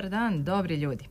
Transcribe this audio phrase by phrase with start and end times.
[0.00, 1.04] Dobar dan, dobri ljudi.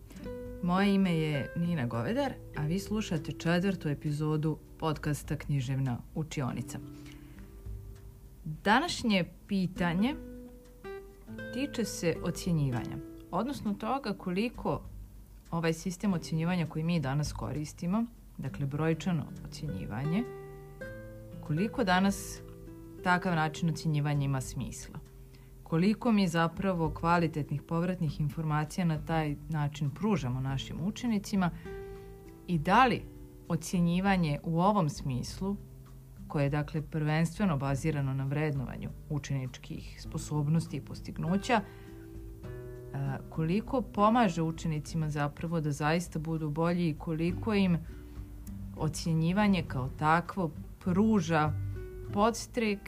[0.64, 6.80] Moje ime je Nina Govedar, a vi slušate četvrtu epizodu podcasta Književna učionica.
[8.44, 10.16] Današnje pitanje
[11.54, 12.98] tiče se ocjenjivanja,
[13.32, 14.82] odnosno toga koliko
[15.52, 18.06] ovaj sistem ocjenjivanja koji mi danas koristimo,
[18.38, 20.24] dakle brojčano ocjenjivanje,
[21.48, 22.42] koliko danas
[23.04, 25.09] takav način ocjenjivanja ima smisla
[25.70, 31.50] koliko mi zapravo kvalitetnih povratnih informacija na taj način pružamo našim učenicima
[32.48, 33.02] i da li
[33.48, 35.56] ocjenjivanje u ovom smislu,
[36.28, 41.62] koje je dakle prvenstveno bazirano na vrednovanju učeničkih sposobnosti i postignuća,
[43.30, 47.78] koliko pomaže učenicima zapravo da zaista budu bolji i koliko im
[48.78, 51.54] ocjenjivanje kao takvo pruža
[52.14, 52.80] podstrek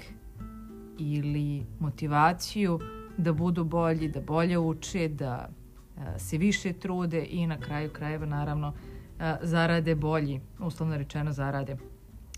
[1.02, 2.80] ili motivaciju
[3.18, 5.50] da budu bolji, da bolje uče, da
[5.98, 8.74] e, se više trude i na kraju krajeva naravno
[9.20, 11.78] e, zarade bolji, uslovno rečeno zarade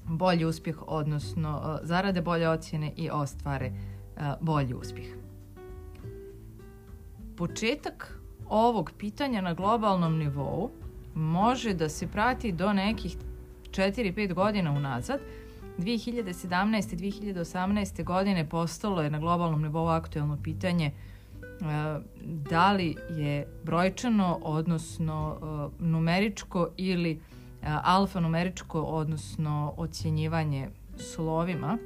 [0.06, 3.72] bolji uspjeh, odnosno e, zarade bolje ocjene i ostvare
[4.42, 5.08] bolji uspjeh.
[7.38, 10.72] Početak ovog pitanja na globalnom nivou
[11.16, 13.18] može da se prati do nekih
[13.72, 15.20] 4-5 godina unazad,
[15.78, 16.96] 2017.
[16.96, 18.04] 2018.
[18.04, 20.94] godine postalo je na globalnom nivou aktuelno pitanje e,
[22.24, 25.38] da li je brojčano, odnosno
[25.80, 27.18] e, numeričko ili e,
[27.84, 31.78] alfanumeričko, odnosno ocjenjivanje slovima,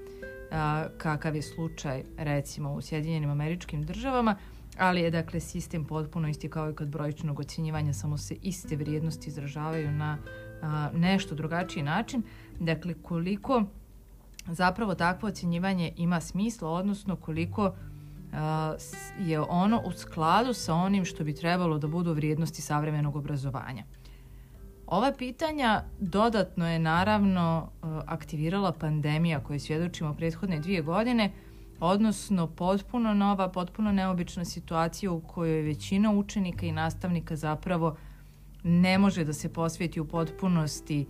[0.98, 4.36] kakav je slučaj recimo u Sjedinjenim američkim državama,
[4.78, 9.30] ali je dakle sistem potpuno isti kao i kod brojčanog ocjenjivanja, samo se iste vrijednosti
[9.30, 10.18] izražavaju na
[10.94, 12.24] nešto drugačiji način.
[12.60, 13.64] Dakle, koliko
[14.48, 17.74] zapravo takvo ocjenjivanje ima smisla, odnosno koliko
[19.20, 23.84] je ono u skladu sa onim što bi trebalo da budu vrijednosti savremenog obrazovanja.
[24.88, 27.70] Ova pitanja dodatno je naravno
[28.06, 31.32] aktivirala pandemija koju svjedočimo prethodne dvije godine,
[31.80, 37.98] odnosno potpuno nova, potpuno neobična situacija u kojoj većina učenika i nastavnika zapravo
[38.64, 41.08] ne može da se posvijeti u potpunosti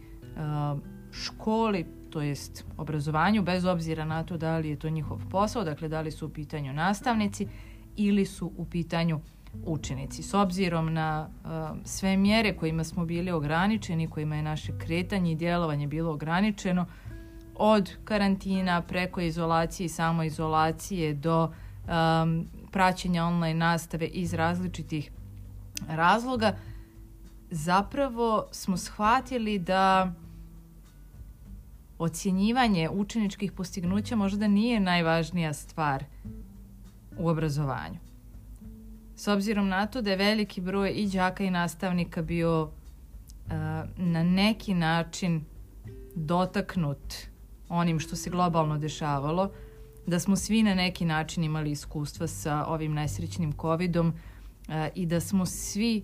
[1.23, 5.87] školi, to jest obrazovanju, bez obzira na to da li je to njihov posao, dakle
[5.87, 7.47] da li su u pitanju nastavnici
[7.95, 9.19] ili su u pitanju
[9.65, 10.23] učenici.
[10.23, 11.49] S obzirom na uh,
[11.85, 16.85] sve mjere kojima smo bili ograničeni, kojima je naše kretanje i djelovanje bilo ograničeno,
[17.55, 25.11] od karantina preko izolacije i samoizolacije do um, praćenja online nastave iz različitih
[25.87, 26.55] razloga,
[27.51, 30.13] zapravo smo shvatili da
[31.99, 36.03] ocjenjivanje učeničkih postignuća možda nije najvažnija stvar
[37.17, 37.99] u obrazovanju.
[39.15, 43.51] S obzirom na to da je veliki broj i đaka i nastavnika bio uh,
[43.97, 45.45] na neki način
[46.15, 47.13] dotaknut
[47.69, 49.51] onim što se globalno dešavalo,
[50.07, 55.19] da smo svi na neki način imali iskustva sa ovim nesrećnim covidom uh, i da
[55.19, 56.03] smo svi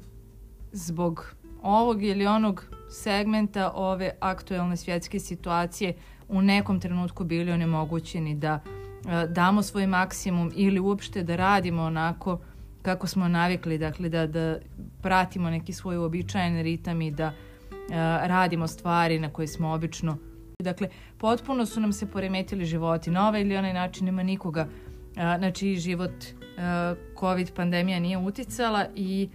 [0.71, 5.93] zbog ovog ili onog segmenta ove aktuelne svjetske situacije
[6.27, 12.39] u nekom trenutku bili onemogućeni da e, damo svoj maksimum ili uopšte da radimo onako
[12.81, 14.57] kako smo navikli, dakle da, da
[15.01, 17.93] pratimo neki svoj uobičajen ritam i da uh,
[18.23, 20.17] radimo stvari na koje smo obično
[20.59, 23.11] Dakle, potpuno su nam se poremetili životi.
[23.11, 28.17] Na ovaj ili onaj način nema nikoga uh, na čiji život uh, COVID pandemija nije
[28.17, 29.29] uticala i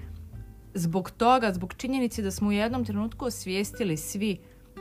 [0.79, 4.39] zbog toga, zbog činjenice da smo u jednom trenutku osvijestili svi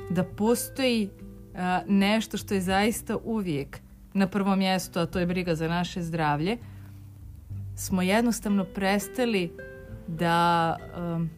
[0.10, 1.10] da postoji
[1.56, 3.80] a, nešto što je zaista uvijek
[4.14, 6.58] na prvom mjestu, a to je briga za naše zdravlje,
[7.76, 9.52] smo jednostavno prestali
[10.08, 11.30] da um,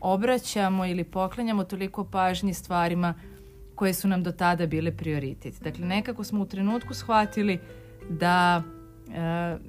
[0.00, 3.14] obraćamo ili poklanjamo toliko pažnje stvarima
[3.74, 5.54] koje su nam do tada bile prioritet.
[5.60, 7.58] Dakle, nekako smo u trenutku shvatili
[8.10, 8.62] da
[9.06, 9.60] uh,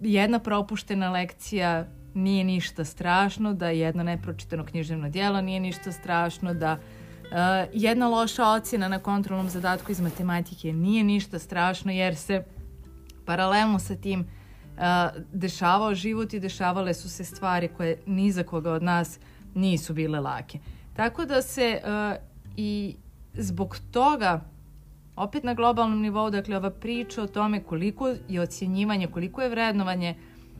[0.00, 6.72] jedna propuštena lekcija nije ništa strašno, da jedno nepročitano književno dijelo nije ništa strašno, da
[6.72, 7.36] uh,
[7.72, 12.44] jedna loša ocjena na kontrolnom zadatku iz matematike nije ništa strašno jer se
[13.24, 14.82] paralelno sa tim uh,
[15.32, 19.18] dešavao život i dešavale su se stvari koje ni za koga od nas
[19.54, 20.58] nisu bile lake.
[20.96, 22.16] Tako da se uh,
[22.56, 22.96] i
[23.34, 24.40] zbog toga
[25.16, 30.14] opet na globalnom nivou, dakle ova priča o tome koliko je ocjenjivanje, koliko je vrednovanje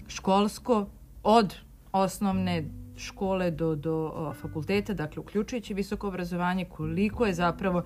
[0.08, 0.86] školsko
[1.22, 1.54] od
[1.92, 2.64] osnovne
[2.96, 7.82] škole do, do fakulteta, dakle uključujući visoko obrazovanje, koliko je zapravo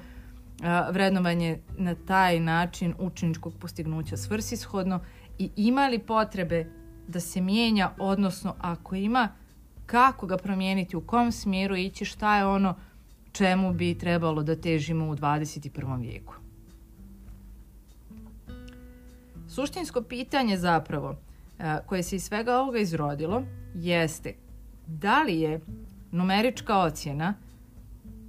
[0.92, 5.00] vrednovanje na taj način učeničkog postignuća svrsishodno
[5.38, 6.66] i ima li potrebe
[7.08, 9.28] da se mijenja, odnosno ako ima,
[9.86, 12.74] kako ga promijeniti, u kom smjeru ići, šta je ono
[13.32, 16.00] čemu bi trebalo da težimo u 21.
[16.00, 16.34] vijeku.
[19.48, 21.16] Suštinsko pitanje zapravo
[21.86, 23.42] koje se iz svega ovoga izrodilo
[23.74, 24.34] jeste
[24.86, 25.60] da li je
[26.12, 27.34] numerička ocjena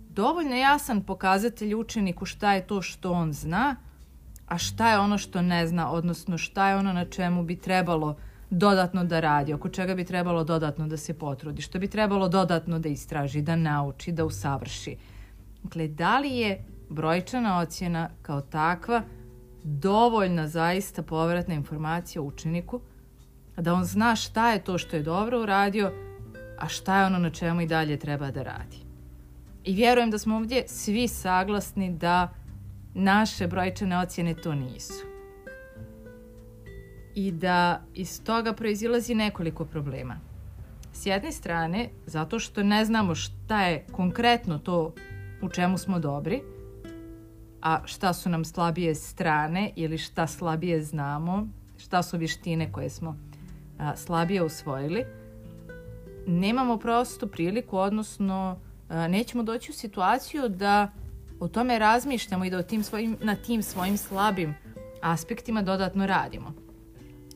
[0.10, 3.76] dovoljno jasan pokazatelj učeniku šta je to što on zna,
[4.48, 8.18] a šta je ono što ne zna, odnosno šta je ono na čemu bi trebalo
[8.50, 12.80] dodatno da radi, oko čega bi trebalo dodatno da se potrudi, što bi trebalo dodatno
[12.80, 14.96] da istraži, da nauči, da usavrši.
[15.64, 19.02] Dakle, da li je brojčana ocjena kao takva
[19.64, 22.82] dovoljna zaista povratna informacija učeniku
[23.58, 25.92] da on zna šta je to što je dobro uradio,
[26.58, 28.78] a šta je ono na čemu i dalje treba da radi.
[29.64, 32.34] I vjerujem da smo ovdje svi saglasni da
[32.94, 35.04] naše brojčane ocjene to nisu.
[37.16, 40.16] I da iz toga proizilazi nekoliko problema.
[40.94, 44.94] S jedne strane, zato što ne znamo šta je konkretno to
[45.42, 46.42] u čemu smo dobri,
[47.62, 51.48] a šta su nam slabije strane ili šta slabije znamo,
[51.78, 53.18] šta su vještine koje smo
[53.78, 55.06] a, slabije usvojili,
[56.28, 60.92] nemamo prosto priliku, odnosno a, nećemo doći u situaciju da
[61.40, 64.56] o tome razmišljamo i da o tim svojim, na tim svojim slabim
[65.02, 66.54] aspektima dodatno radimo.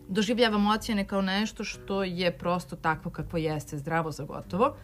[0.07, 4.75] Doživljavamo ocjene kao nešto što je prosto takvo kakvo jeste, zdravo za gotovo.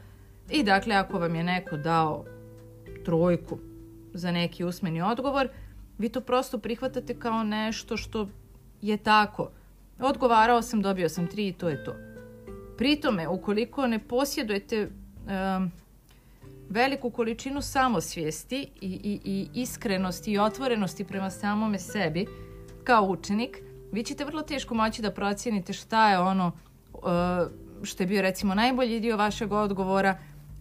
[0.50, 2.26] I dakle, ako vam je neko dao
[3.06, 3.58] trojku
[4.14, 5.48] za neki usmeni odgovor,
[5.98, 8.28] vi to prosto prihvatate kao nešto što
[8.82, 9.52] je tako.
[10.00, 11.96] Odgovarao sam, dobio sam tri i to je to.
[12.78, 15.72] Pritome, ukoliko ne posjedujete um,
[16.70, 22.26] veliku količinu samosvijesti i, i, i iskrenosti i otvorenosti prema samome sebi
[22.84, 23.62] kao učenik,
[23.92, 26.52] vi ćete vrlo teško moći da procijenite šta je ono
[26.94, 27.02] uh,
[27.84, 30.18] što je bio recimo najbolji dio vašeg odgovora,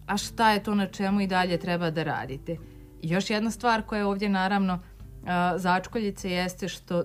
[0.07, 2.57] a šta je to na čemu i dalje treba da radite.
[3.01, 7.03] I još jedna stvar koja je ovdje naravno uh, začkoljice jeste što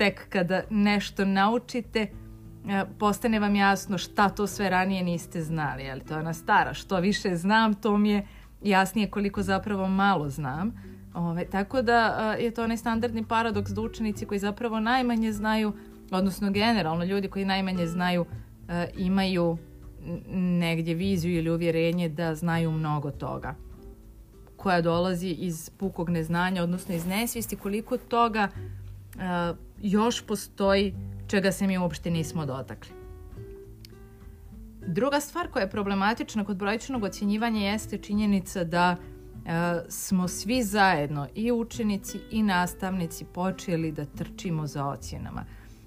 [0.00, 2.06] tek kada nešto naučite
[2.64, 5.90] uh, postane vam jasno šta to sve ranije niste znali.
[5.90, 8.26] Ali to je ona stara, što više znam, to mi je
[8.62, 10.72] jasnije koliko zapravo malo znam.
[11.14, 15.72] Ove, tako da uh, je to onaj standardni paradoks da učenici koji zapravo najmanje znaju,
[16.10, 18.28] odnosno generalno ljudi koji najmanje znaju uh,
[18.96, 19.58] imaju
[20.32, 23.54] negdje viziju ili uvjerenje da znaju mnogo toga
[24.56, 28.48] koja dolazi iz pukog neznanja, odnosno iz nesvijesti koliko toga
[29.82, 30.94] još postoji
[31.26, 32.92] čega se mi uopšte nismo dotakli.
[34.86, 39.50] Druga stvar koja je problematična kod brojčanog ocjenjivanja jeste činjenica da uh,
[39.88, 45.44] smo svi zajedno, i učenici i nastavnici, počeli da trčimo za ocjenama.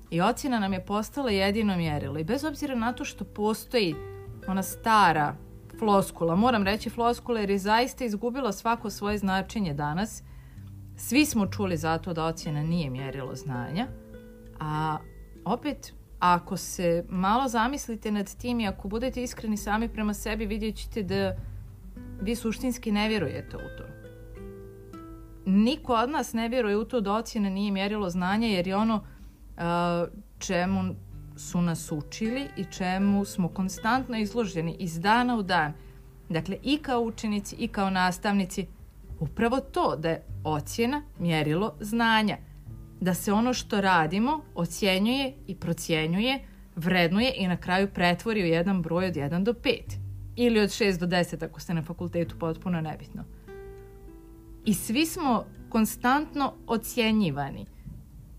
[0.09, 2.19] I ocjena nam je postala jedino mjerilo.
[2.19, 3.95] I bez obzira na to što postoji
[4.47, 5.35] ona stara
[5.79, 10.23] floskula, moram reći floskula jer je zaista izgubila svako svoje značenje danas.
[11.07, 13.87] Svi smo čuli zato da ocjena nije mjerilo znanja,
[14.59, 14.97] a
[15.45, 20.75] opet ako se malo zamislite nad tim i ako budete iskreni sami prema sebi, vidjet
[20.75, 21.35] ćete da
[22.21, 23.83] vi suštinski ne vjerujete u to.
[25.45, 28.95] Niko od nas ne vjeruje u to da ocjena nije mjerilo znanja jer je ono
[28.95, 29.63] uh,
[30.39, 30.95] čemu
[31.37, 35.73] su nas učili i čemu smo konstantno izloženi iz dana u dan.
[36.29, 38.67] Dakle, i kao učenici i kao nastavnici,
[39.19, 42.37] upravo to da je ocjena mjerilo znanja.
[43.01, 46.39] Da se ono što radimo ocjenjuje i procjenjuje,
[46.75, 49.79] vrednuje i na kraju pretvori u jedan broj od 1 do 5.
[50.35, 53.23] Ili od 6 do 10 ako ste na fakultetu potpuno nebitno.
[54.65, 57.65] I svi smo konstantno ocjenjivani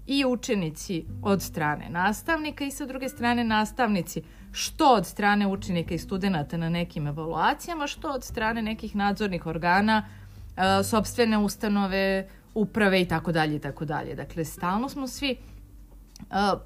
[0.07, 5.99] i učenici od strane nastavnika i sa druge strane nastavnici što od strane učenika i
[5.99, 10.09] studenta na nekim evaluacijama, što od strane nekih nadzornih organa,
[10.56, 14.14] e, sobstvene ustanove, uprave i tako dalje i tako dalje.
[14.14, 15.37] Dakle, stalno smo svi e,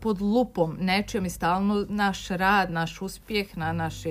[0.01, 4.11] pod lupom nečijom i stalno naš rad, naš uspjeh, na naše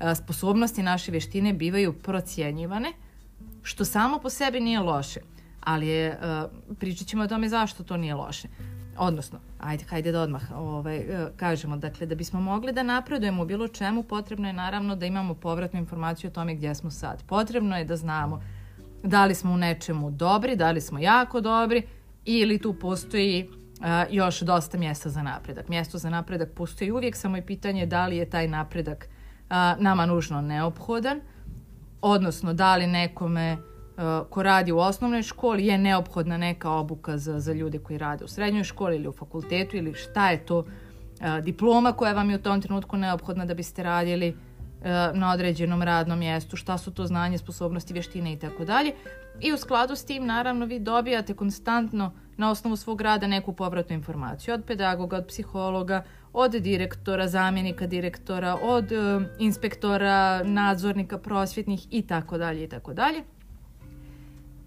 [0.00, 2.92] e, sposobnosti, naše vještine bivaju procjenjivane,
[3.62, 5.20] što samo po sebi nije loše
[5.64, 6.18] ali je,
[6.78, 8.48] pričat ćemo o tome zašto to nije loše.
[8.98, 13.68] Odnosno, ajde, hajde da odmah ovaj, kažemo, dakle, da bismo mogli da napredujemo u bilo
[13.68, 17.22] čemu, potrebno je naravno da imamo povratnu informaciju o tome gdje smo sad.
[17.22, 18.42] Potrebno je da znamo
[19.04, 21.82] da li smo u nečemu dobri, da li smo jako dobri
[22.24, 25.68] ili tu postoji uh, još dosta mjesta za napredak.
[25.68, 30.06] Mjesto za napredak postoji uvijek, samo je pitanje da li je taj napredak uh, nama
[30.06, 31.20] nužno neophodan,
[32.02, 33.56] odnosno da li nekome
[33.96, 38.24] Uh, ko radi u osnovnoj školi je neophodna neka obuka za, za ljude koji rade
[38.24, 40.64] u srednjoj školi ili u fakultetu ili šta je to
[41.42, 44.36] diploma koja vam je u tom trenutku neophodna da biste radili
[45.14, 48.92] na određenom radnom mjestu, šta su to znanje, sposobnosti, vještine i tako dalje.
[49.40, 53.94] I u skladu s tim, naravno, vi dobijate konstantno na osnovu svog rada neku povratnu
[53.94, 58.84] informaciju od pedagoga, od psihologa, od direktora, zamjenika direktora, od
[59.38, 63.22] inspektora, nadzornika prosvjetnih i tako dalje i tako dalje.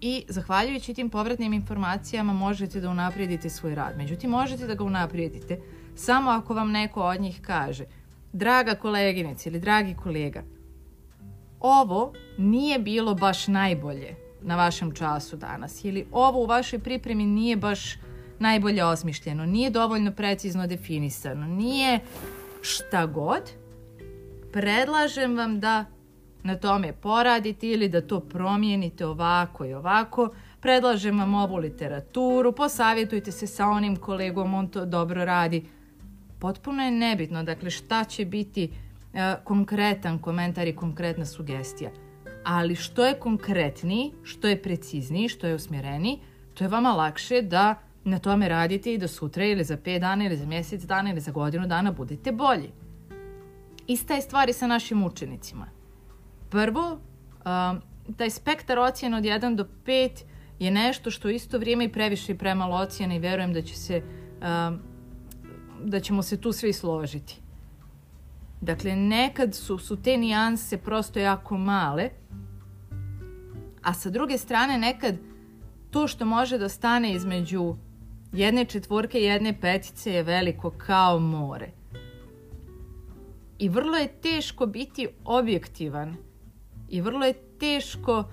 [0.00, 3.96] I zahvaljujući tim povratnim informacijama možete da unaprijedite svoj rad.
[3.96, 5.60] Međutim, možete da ga unaprijedite
[5.96, 7.84] samo ako vam neko od njih kaže
[8.32, 10.42] draga koleginice ili dragi kolega,
[11.60, 17.56] ovo nije bilo baš najbolje na vašem času danas ili ovo u vašoj pripremi nije
[17.56, 17.96] baš
[18.38, 22.00] najbolje osmišljeno, nije dovoljno precizno definisano, nije
[22.62, 23.42] šta god,
[24.52, 25.84] predlažem vam da
[26.42, 30.30] na tome poradite ili da to promijenite ovako i ovako,
[30.60, 35.64] predlažem vam ovu literaturu, posavjetujte se sa onim kolegom, on to dobro radi.
[36.38, 38.70] Potpuno je nebitno, dakle šta će biti
[39.14, 41.90] e, konkretan komentar i konkretna sugestija.
[42.44, 46.18] Ali što je konkretniji, što je precizniji, što je usmjereniji,
[46.54, 50.24] to je vama lakše da na tome radite i da sutra ili za 5 dana
[50.24, 52.70] ili za mjesec dana ili za godinu dana budete bolji.
[53.86, 55.66] Ista je stvari sa našim učenicima.
[56.50, 57.80] Prvo, um,
[58.16, 60.10] taj spektar ocjena od 1 do 5
[60.58, 64.02] je nešto što isto vrijeme i previše i premalo ocjena i verujem da će se
[64.02, 64.80] um,
[65.84, 67.40] da ćemo se tu svi složiti.
[68.60, 72.10] Dakle, nekad su, su te nijanse prosto jako male,
[73.82, 75.14] a sa druge strane nekad
[75.90, 77.76] to što može da stane između
[78.32, 81.70] jedne četvorke i jedne petice je veliko kao more.
[83.58, 86.16] I vrlo je teško biti objektivan
[86.88, 88.24] i vrlo je teško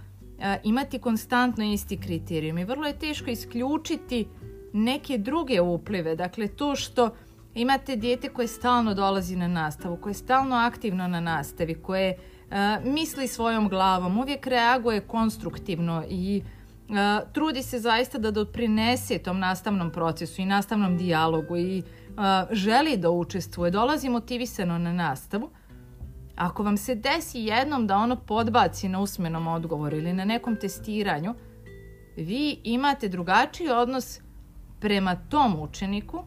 [0.41, 4.27] a, imati konstantno isti kriterijum i vrlo je teško isključiti
[4.73, 6.15] neke druge uplive.
[6.15, 7.15] Dakle, to što
[7.55, 12.17] imate dijete koje stalno dolazi na nastavu, koje je stalno aktivno na nastavi, koje
[12.51, 16.43] a, misli svojom glavom, uvijek reaguje konstruktivno i
[16.89, 21.83] a, trudi se zaista da doprinese tom nastavnom procesu i nastavnom dijalogu i
[22.17, 25.49] a, želi da učestvuje, dolazi motivisano na nastavu,
[26.35, 31.33] Ako vam se desi jednom da ono podbaci na usmenom odgovoru ili na nekom testiranju,
[32.17, 34.19] vi imate drugačiji odnos
[34.79, 36.23] prema tom učeniku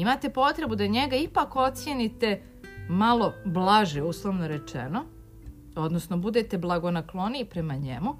[0.00, 2.42] imate potrebu da njega ipak ocijenite
[2.88, 5.04] malo blaže, uslovno rečeno,
[5.76, 8.16] odnosno budete blagonakloniji prema njemu,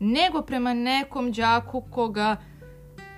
[0.00, 2.36] nego prema nekom đaku koga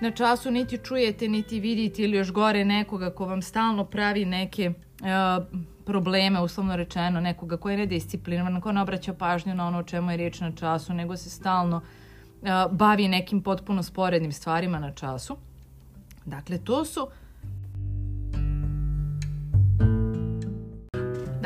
[0.01, 4.69] na času niti čujete, niti vidite ili još gore nekoga ko vam stalno pravi neke
[4.69, 5.45] uh,
[5.85, 10.11] probleme, uslovno rečeno, nekoga ko je nedisciplinovan, ko ne obraća pažnju na ono o čemu
[10.11, 15.37] je riječ na času, nego se stalno uh, bavi nekim potpuno sporednim stvarima na času.
[16.25, 17.07] Dakle, to su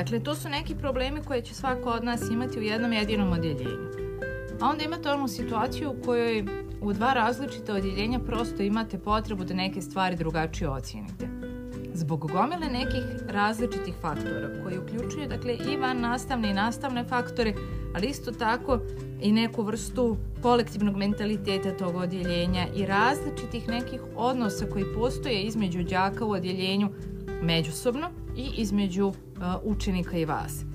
[0.04, 3.90] Dakle, to su neki problemi koje će svako od nas imati u jednom jedinom odjeljenju.
[4.62, 6.46] A onda imate onu situaciju u kojoj
[6.82, 11.28] u dva različita odjeljenja prosto imate potrebu da neke stvari drugačije ocijenite.
[11.94, 17.54] Zbog gomile nekih različitih faktora koji uključuju dakle, i van nastavne i nastavne faktore,
[17.96, 18.80] ali isto tako
[19.22, 26.26] i neku vrstu kolektivnog mentaliteta tog odjeljenja i različitih nekih odnosa koji postoje između đaka
[26.26, 26.90] u odjeljenju
[27.42, 29.14] međusobno i između uh,
[29.64, 30.66] učenika i vas.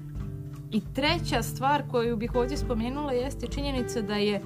[0.71, 4.43] I treća stvar koju bih ovdje spomenula jeste činjenica da je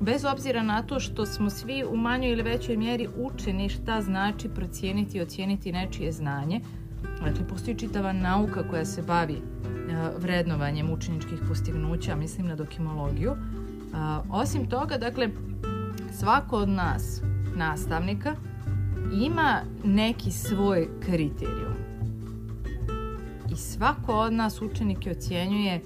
[0.00, 4.48] bez obzira na to što smo svi u manjoj ili većoj mjeri učeni šta znači
[4.48, 6.60] procijeniti i ocijeniti nečije znanje,
[7.24, 13.30] dakle postoji čitava nauka koja se bavi uh, vrednovanjem učeničkih postignuća, mislim na dokimologiju.
[13.30, 15.28] Uh, osim toga, dakle,
[16.12, 17.22] svako od nas,
[17.56, 18.34] nastavnika,
[19.12, 21.75] ima neki svoj kriterijum.
[23.56, 25.80] I svako od nas učenike ocjenjuje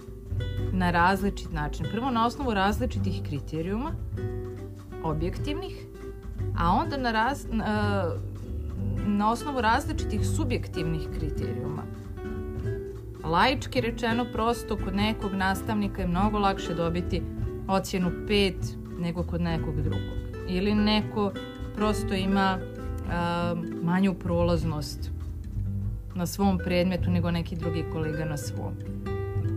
[0.73, 1.87] na različit način.
[1.93, 3.93] Prvo na osnovu različitih kriterijuma,
[5.05, 5.87] objektivnih,
[6.59, 8.05] a onda na, raz, na,
[9.07, 11.83] na osnovu različitih subjektivnih kriterijuma.
[13.25, 17.23] Laički rečeno, prosto kod nekog nastavnika je mnogo lakše dobiti
[17.69, 18.55] ocjenu 5
[18.99, 20.19] nego kod nekog drugog.
[20.49, 21.33] Ili neko
[21.77, 22.59] prosto ima
[23.11, 25.20] a, manju prolaznost
[26.15, 28.75] na svom predmetu nego neki drugi kolega na svom.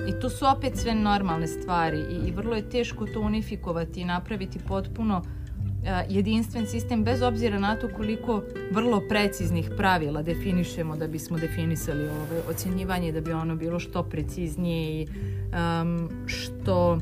[0.07, 4.05] I to su opet sve normalne stvari i, i vrlo je teško to unifikovati i
[4.05, 8.41] napraviti potpuno uh, jedinstven sistem bez obzira na to koliko
[8.71, 15.01] vrlo preciznih pravila definišemo da bismo definisali ove ocjenjivanje da bi ono bilo što preciznije
[15.01, 16.99] i um, što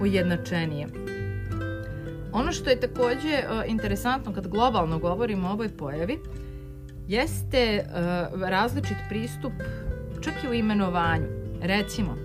[0.00, 0.86] ujednačenije.
[2.32, 6.18] Ono što je takođe uh, interesantno kad globalno govorimo o ovoj pojavi
[7.08, 9.52] jeste uh, različit pristup
[10.20, 11.26] čak i u imenovanju.
[11.62, 12.16] Recimo,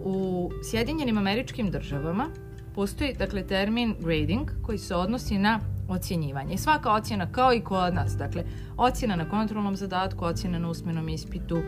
[0.00, 2.28] u Sjedinjenim američkim državama
[2.74, 6.54] postoji dakle termin grading koji se odnosi na ocjenjivanje.
[6.54, 8.44] I svaka ocjena kao i kod nas, dakle
[8.76, 11.62] ocjena na kontrolnom zadatku, ocjena na usmenom ispitu, uh,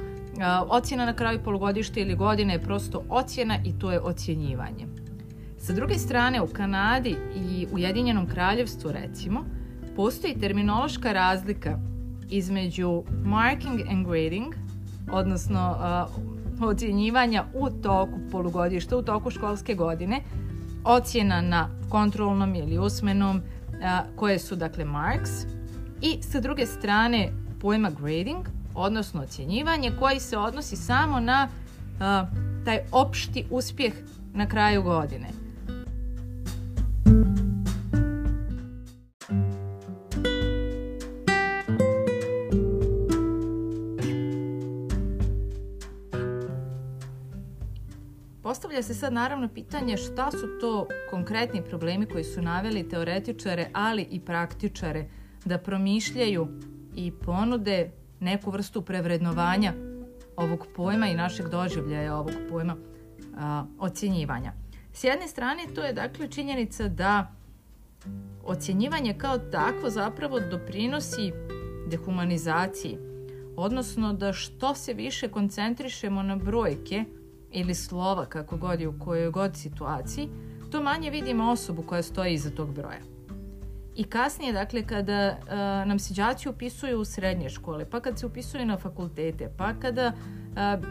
[0.69, 4.87] ocjena na kraju polugodišta ili godine je prosto ocjena i to je ocjenjivanje.
[5.59, 9.45] Sa druge strane, u Kanadi i Ujedinjenom kraljevstvu recimo,
[9.97, 11.79] postoji terminološka razlika
[12.31, 14.55] između marking and grading,
[15.13, 15.77] odnosno
[16.59, 20.21] uh, ocjenjivanja u toku polugodišta, u toku školske godine,
[20.85, 25.31] ocjena na kontrolnom ili usmenom, uh, koje su dakle marks,
[26.03, 32.01] i sa druge strane pojma grading, odnosno ocjenjivanje, koji se odnosi samo na uh,
[32.65, 33.93] taj opšti uspjeh
[34.35, 35.39] na kraju godine.
[48.81, 54.07] Postavlja se sad naravno pitanje šta su to konkretni problemi koji su naveli teoretičare, ali
[54.11, 55.05] i praktičare
[55.45, 56.49] da promišljaju
[56.97, 59.73] i ponude neku vrstu prevrednovanja
[60.37, 62.77] ovog pojma i našeg doživljaja ovog pojma
[63.37, 64.53] a, ocjenjivanja.
[64.93, 67.33] S jedne strane to je dakle činjenica da
[68.45, 71.33] ocjenjivanje kao takvo zapravo doprinosi
[71.87, 72.99] dehumanizaciji,
[73.57, 77.05] odnosno da što se više koncentrišemo na brojke
[77.52, 80.28] ili slova, kako god je u kojoj god situaciji,
[80.71, 83.00] to manje vidimo osobu koja stoji iza tog broja.
[83.97, 85.49] I kasnije, dakle, kada uh,
[85.88, 90.12] nam se đaci upisuju u srednje škole, pa kad se upisuju na fakultete, pa kada
[90.12, 90.85] uh,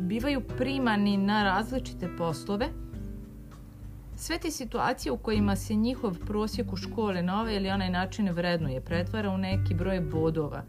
[0.00, 2.68] bivaju primani na različite poslove,
[4.16, 8.30] sve te situacije u kojima se njihov prosjek u škole na ovaj ili onaj način
[8.30, 10.62] vrednuje, pretvara u neki broj bodova,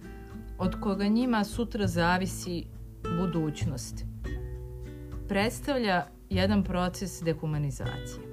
[0.58, 2.66] od koga njima sutra zavisi
[3.20, 4.06] budućnost,
[5.32, 8.24] predstavlja jedan proces dehumanizacije.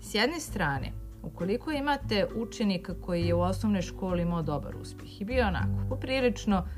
[0.00, 5.24] S jedne strane, ukoliko imate učenika koji je u osnovnoj školi imao dobar uspjeh i
[5.24, 6.68] bio onako poprilično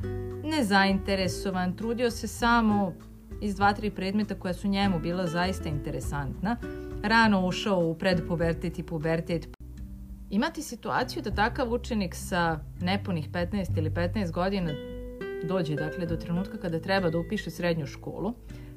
[0.44, 2.92] nezainteresovan, trudio se samo
[3.40, 6.57] iz dva, tri predmeta koja su njemu bila zaista interesantna,
[7.03, 9.48] rano ušao u predpubertet i pubertet.
[10.31, 14.72] Imati situaciju da takav učenik sa nepunih 15 ili 15 godina
[15.48, 18.35] dođe dakle do trenutka kada treba da upiše srednju školu,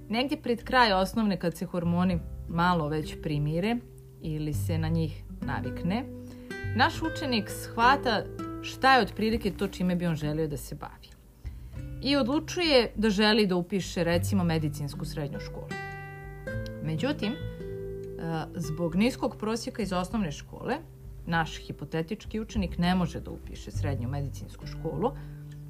[0.10, 3.78] negdje pred kraj osnovne kad se hormoni malo već primire
[4.22, 6.06] ili se na njih navikne,
[6.76, 8.24] naš učenik shvata
[8.62, 11.10] šta je otprilike to čime bi on želio da se bavi.
[12.02, 15.70] I odlučuje da želi da upiše recimo medicinsku srednju školu.
[16.84, 17.38] Međutim, e,
[18.56, 20.76] zbog niskog prosjeka iz osnovne škole,
[21.26, 25.12] naš hipotetički učenik ne može da upiše srednju medicinsku školu,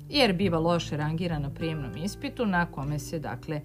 [0.10, 3.62] jer biva loše rangiran na prijemnom ispitu na kome se, dakle,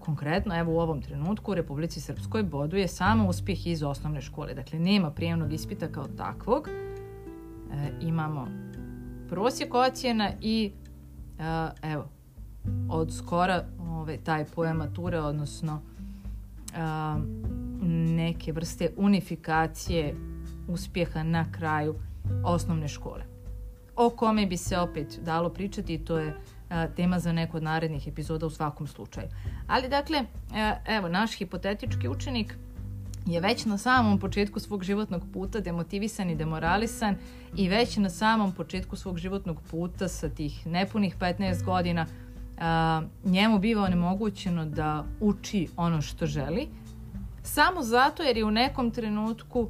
[0.00, 4.54] konkretno, evo u ovom trenutku u Republici Srpskoj boduje samo uspjeh iz osnovne škole.
[4.54, 6.68] Dakle, nema prijemnog ispita kao takvog.
[6.68, 6.72] E,
[8.00, 8.48] imamo
[9.28, 10.72] prosjek ocjena i
[11.38, 12.08] e, evo,
[12.88, 16.78] od skora ove, taj pojam mature, odnosno e,
[18.16, 20.14] neke vrste unifikacije
[20.68, 21.94] uspjeha na kraju
[22.44, 23.35] osnovne škole.
[23.96, 26.36] O kome bi se opet dalo pričati, to je
[26.96, 29.28] tema za neko od narednih epizoda u svakom slučaju.
[29.66, 30.24] Ali dakle,
[30.86, 32.54] evo, naš hipotetički učenik
[33.26, 37.16] je već na samom početku svog životnog puta demotivisan i demoralisan
[37.56, 42.06] i već na samom početku svog životnog puta sa tih nepunih 15 godina
[42.58, 46.68] a, njemu biva onemogućeno da uči ono što želi
[47.42, 49.68] samo zato jer je u nekom trenutku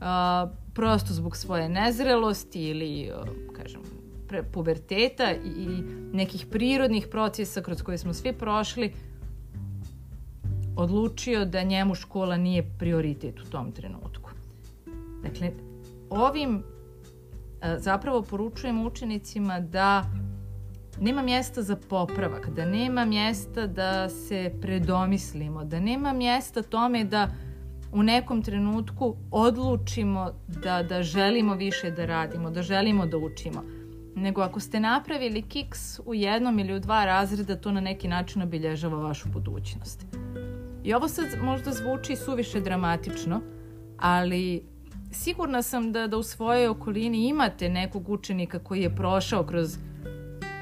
[0.00, 3.10] a, prosto zbog svoje nezrelosti ili
[3.52, 3.80] kažem
[4.52, 5.82] puberteta i
[6.12, 8.92] nekih prirodnih procesa kroz koje smo svi prošli
[10.76, 14.30] odlučio da njemu škola nije prioritet u tom trenutku.
[15.22, 15.52] Dakle,
[16.10, 16.62] ovim
[17.78, 20.04] zapravo poručujem učenicima da
[21.00, 27.28] nema mjesta za popravak, da nema mjesta da se predomislimo, da nema mjesta tome da
[27.94, 33.62] u nekom trenutku odlučimo da, da želimo više da radimo, da želimo da učimo
[34.16, 38.42] nego ako ste napravili kiks u jednom ili u dva razreda, to na neki način
[38.42, 40.06] obilježava vašu budućnost.
[40.84, 43.40] I ovo sad možda zvuči suviše dramatično,
[43.98, 44.62] ali
[45.12, 49.78] sigurna sam da, da u svojoj okolini imate nekog učenika koji je prošao kroz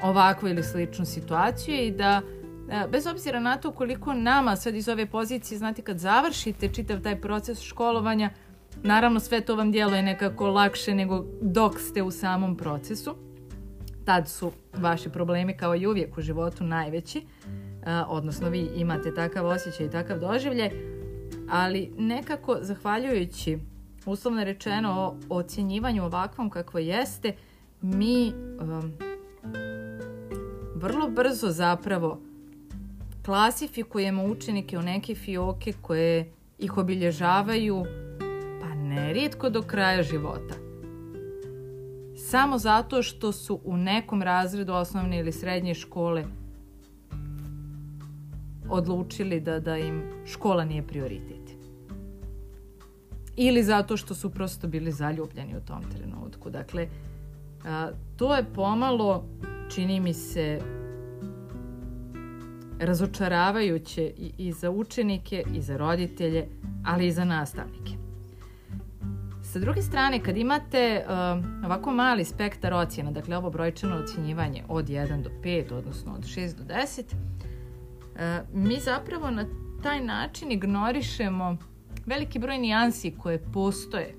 [0.03, 2.42] ovakvu ili sličnu situaciju i da e,
[2.91, 7.21] bez obzira na to koliko nama sad iz ove pozicije, znate kad završite čitav taj
[7.21, 8.29] proces školovanja,
[8.81, 13.15] Naravno, sve to vam djeluje nekako lakše nego dok ste u samom procesu.
[14.05, 17.25] Tad su vaši problemi kao i uvijek u životu najveći,
[18.07, 20.69] odnosno vi imate takav osjećaj i takav doživljaj,
[21.49, 23.59] ali nekako zahvaljujući
[24.05, 27.35] uslovno rečeno o ocjenjivanju ovakvom kakvo jeste,
[27.81, 28.93] mi um,
[30.75, 32.21] vrlo brzo zapravo
[33.25, 37.85] klasifikujemo učenike u neke fioke koje ih obilježavaju
[38.61, 40.55] pa nerijetko do kraja života.
[42.17, 46.25] Samo zato što su u nekom razredu osnovne ili srednje škole
[48.69, 51.43] odlučili da, da im škola nije prioritet.
[53.35, 56.49] Ili zato što su prosto bili zaljubljeni u tom trenutku.
[56.49, 56.87] Dakle,
[57.65, 59.25] a, to je pomalo,
[59.75, 60.59] čini mi se,
[62.79, 66.47] razočaravajuće i, za učenike i za roditelje,
[66.85, 67.91] ali i za nastavnike.
[69.43, 74.85] Sa druge strane, kad imate uh, ovako mali spektar ocjena, dakle ovo brojčano ocjenjivanje od
[74.85, 79.45] 1 do 5, odnosno od 6 do 10, uh, mi zapravo na
[79.83, 81.57] taj način ignorišemo
[82.05, 84.15] veliki broj nijansi koje postoje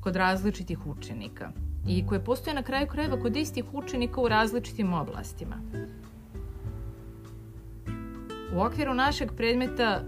[0.00, 1.52] kod različitih učenika
[1.88, 5.56] i koje postoje na kraju krajeva kod istih učenika u različitim oblastima.
[8.56, 10.02] U okviru našeg predmeta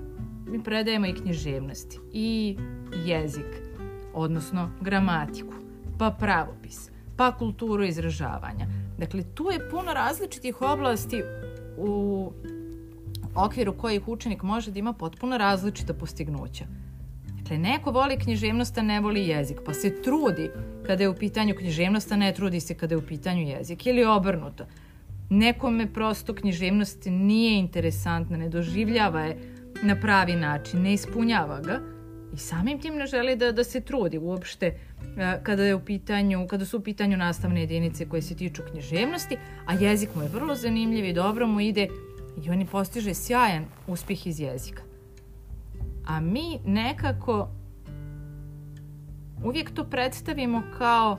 [0.46, 2.56] mi predajemo i književnosti i
[3.06, 3.62] jezik,
[4.14, 5.54] odnosno gramatiku,
[5.98, 8.66] pa pravopis, pa kulturu izražavanja.
[8.98, 11.22] Dakle, tu je puno različitih oblasti
[11.76, 12.32] u
[13.34, 16.64] okviru kojih učenik može da ima potpuno različita postignuća.
[17.38, 20.50] Dakle, neko voli književnost, a ne voli jezik, pa se trudi
[20.86, 23.86] kada je u pitanju književnost, a ne trudi se kada je u pitanju jezik.
[23.86, 24.64] Ili obrnuto.
[25.30, 29.36] Nekome prosto književnost nije interesantna, ne doživljava je
[29.82, 31.80] na pravi način, ne ispunjava ga
[32.34, 36.46] i samim tim ne želi da, da se trudi uopšte e, kada, je u pitanju,
[36.46, 39.36] kada su u pitanju nastavne jedinice koje se tiču književnosti,
[39.66, 41.88] a jezik mu je vrlo zanimljiv i dobro mu ide
[42.44, 44.82] i oni postiže sjajan uspjeh iz jezika.
[46.06, 47.48] A mi nekako
[49.44, 51.18] uvijek to predstavimo kao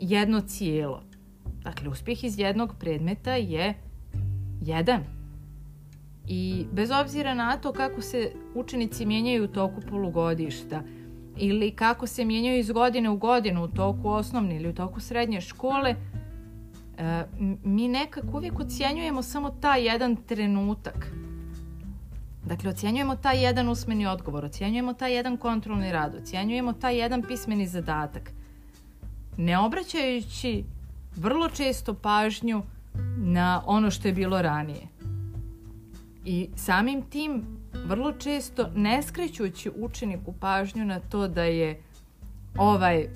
[0.00, 1.02] jedno cijelo.
[1.64, 3.74] Dakle, uspjeh iz jednog predmeta je
[4.62, 5.04] jedan.
[6.28, 10.82] I bez obzira na to kako se učenici mijenjaju u toku polugodišta
[11.36, 15.40] ili kako se mijenjaju iz godine u godinu u toku osnovne ili u toku srednje
[15.40, 15.94] škole,
[16.98, 17.24] e,
[17.64, 21.10] mi nekako uvijek ocjenjujemo samo taj jedan trenutak.
[22.46, 27.66] Dakle, ocjenjujemo taj jedan usmeni odgovor, ocjenjujemo taj jedan kontrolni rad, ocjenjujemo taj jedan pismeni
[27.66, 28.30] zadatak.
[29.36, 30.64] Ne obraćajući
[31.16, 32.62] vrlo često pažnju
[33.16, 34.88] na ono što je bilo ranije.
[36.24, 37.44] I samim tim
[37.86, 41.82] vrlo često ne skrećući učeniku pažnju na to da je
[42.58, 43.08] ovaj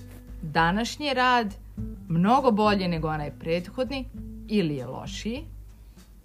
[0.43, 1.55] današnji rad
[2.09, 4.09] mnogo bolje nego onaj prethodni
[4.49, 5.45] ili je lošiji,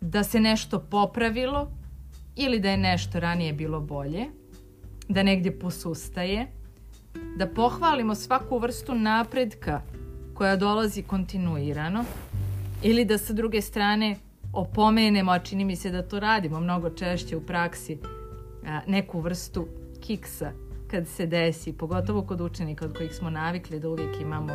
[0.02, 1.72] da se nešto popravilo
[2.36, 4.26] ili da je nešto ranije bilo bolje,
[5.10, 6.48] da negdje posustaje,
[7.38, 9.82] da pohvalimo svaku vrstu napredka
[10.34, 12.06] koja dolazi kontinuirano
[12.84, 14.16] ili da sa druge strane
[14.54, 17.98] opomenemo, a čini mi se da to radimo mnogo češće u praksi,
[18.88, 19.68] neku vrstu
[20.02, 20.52] kiksa
[20.92, 24.54] kad se desi, pogotovo kod učenika od kojih smo navikli da uvijek imamo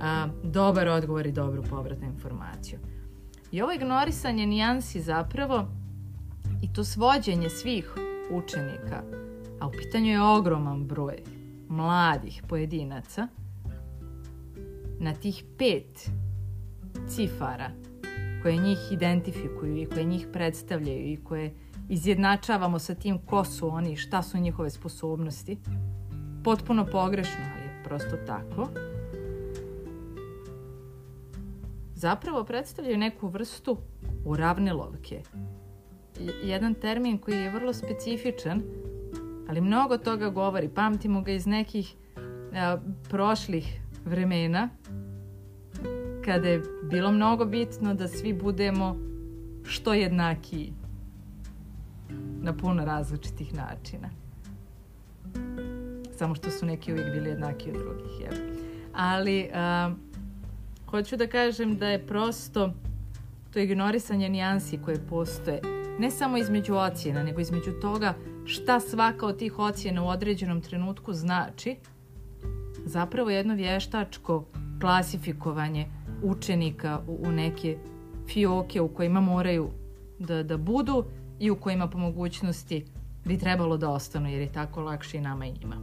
[0.00, 2.78] a, dobar odgovor i dobru povratnu informaciju.
[3.52, 5.68] I ovo ignorisanje nijansi zapravo
[6.62, 7.90] i to svođenje svih
[8.30, 9.02] učenika,
[9.60, 11.16] a u pitanju je ogroman broj
[11.68, 13.28] mladih pojedinaca,
[14.98, 16.10] na tih pet
[17.08, 17.70] cifara
[18.42, 21.54] koje njih identifikuju i koje njih predstavljaju i koje
[21.88, 25.58] izjednačavamo sa tim ko su oni i šta su njihove sposobnosti,
[26.44, 28.68] potpuno pogrešno, ali je prosto tako,
[31.94, 33.78] zapravo predstavljaju neku vrstu
[34.24, 35.22] uravnilovke.
[36.42, 38.62] Jedan termin koji je vrlo specifičan,
[39.48, 40.68] ali mnogo toga govori.
[40.68, 41.94] Pamtimo ga iz nekih
[42.54, 42.78] a,
[43.10, 44.68] prošlih vremena,
[46.26, 48.96] kada je bilo mnogo bitno da svi budemo
[49.64, 50.72] što jednakiji
[52.42, 54.08] na puno različitih načina.
[56.18, 58.20] Samo što su neki uvijek bili jednaki od drugih.
[58.20, 58.32] Jel?
[58.94, 59.94] Ali a,
[60.90, 62.72] hoću da kažem da je prosto
[63.52, 65.60] to ignorisanje nijansi koje postoje
[65.98, 71.12] ne samo između ocjena, nego između toga šta svaka od tih ocjena u određenom trenutku
[71.12, 71.76] znači,
[72.84, 74.44] zapravo jedno vještačko
[74.80, 75.86] klasifikovanje
[76.22, 77.76] učenika u, u neke
[78.32, 79.70] fioke u kojima moraju
[80.18, 81.04] da, da budu
[81.38, 82.84] i u kojima po mogućnosti
[83.24, 85.76] bi trebalo da ostanu jer je tako lakše i nama i njima.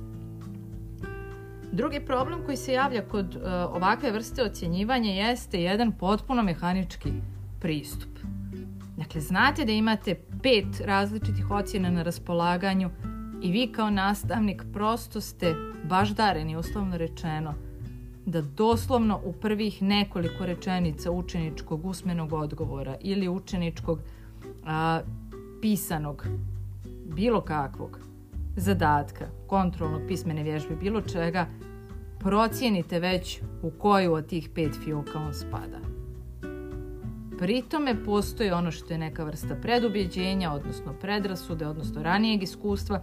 [1.71, 3.41] Drugi problem koji se javlja kod uh,
[3.75, 7.09] ovakve vrste ocjenjivanja jeste jedan potpuno mehanički
[7.59, 8.09] pristup.
[8.97, 12.89] Dakle, znate da imate pet različitih ocjena na raspolaganju
[13.41, 17.53] i vi kao nastavnik prosto ste baždareni, uslovno rečeno,
[18.25, 23.99] da doslovno u prvih nekoliko rečenica učeničkog usmenog odgovora ili učeničkog
[24.65, 25.01] a,
[25.61, 26.27] pisanog,
[27.05, 27.99] bilo kakvog
[28.55, 31.47] zadatka, kontrolnog pismene vježbe, bilo čega,
[32.19, 35.79] procijenite već u koju od tih pet fioka on spada.
[37.37, 43.01] Pri tome postoji ono što je neka vrsta predubjeđenja, odnosno predrasude, odnosno ranijeg iskustva,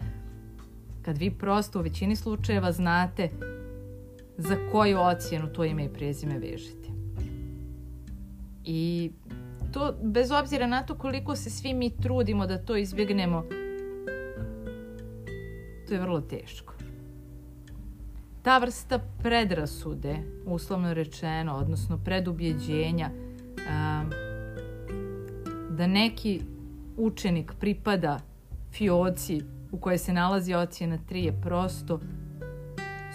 [1.02, 3.28] kad vi prosto u većini slučajeva znate
[4.40, 6.88] za koju ocjenu to ime i prezime vežete.
[8.64, 9.10] I
[9.72, 13.44] to, bez obzira na to koliko se svi mi trudimo da to izbjegnemo,
[15.88, 16.74] to je vrlo teško.
[18.42, 24.10] Ta vrsta predrasude, uslovno rečeno, odnosno predubjeđenja, um,
[25.70, 26.40] da neki
[26.96, 28.20] učenik pripada
[28.72, 32.00] fioci u kojoj se nalazi ocjena 3 je prosto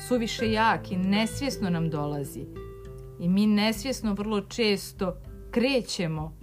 [0.07, 2.45] suviše jak i nesvjesno nam dolazi.
[3.19, 5.15] I mi nesvjesno vrlo često
[5.51, 6.37] krećemo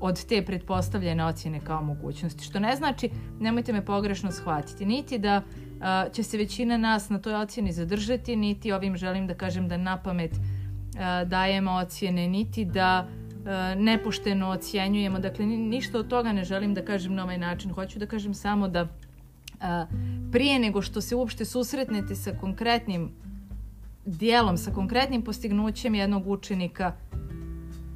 [0.00, 2.44] od te pretpostavljene ocjene kao mogućnosti.
[2.44, 5.42] Što ne znači, nemojte me pogrešno shvatiti, niti da
[5.80, 9.76] a, će se većina nas na toj ocjeni zadržati, niti ovim želim da kažem da
[9.76, 10.32] na pamet
[10.98, 13.08] a, dajemo ocjene, niti da
[13.46, 15.18] a, nepošteno ocjenjujemo.
[15.18, 17.72] Dakle, ništa od toga ne želim da kažem na ovaj način.
[17.72, 18.88] Hoću da kažem samo da
[20.32, 23.10] prije nego što se uopšte susretnete sa konkretnim
[24.06, 26.92] dijelom, sa konkretnim postignućem jednog učenika,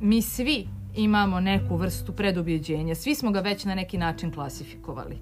[0.00, 2.94] mi svi imamo neku vrstu predobjeđenja.
[2.94, 5.18] Svi smo ga već na neki način klasifikovali.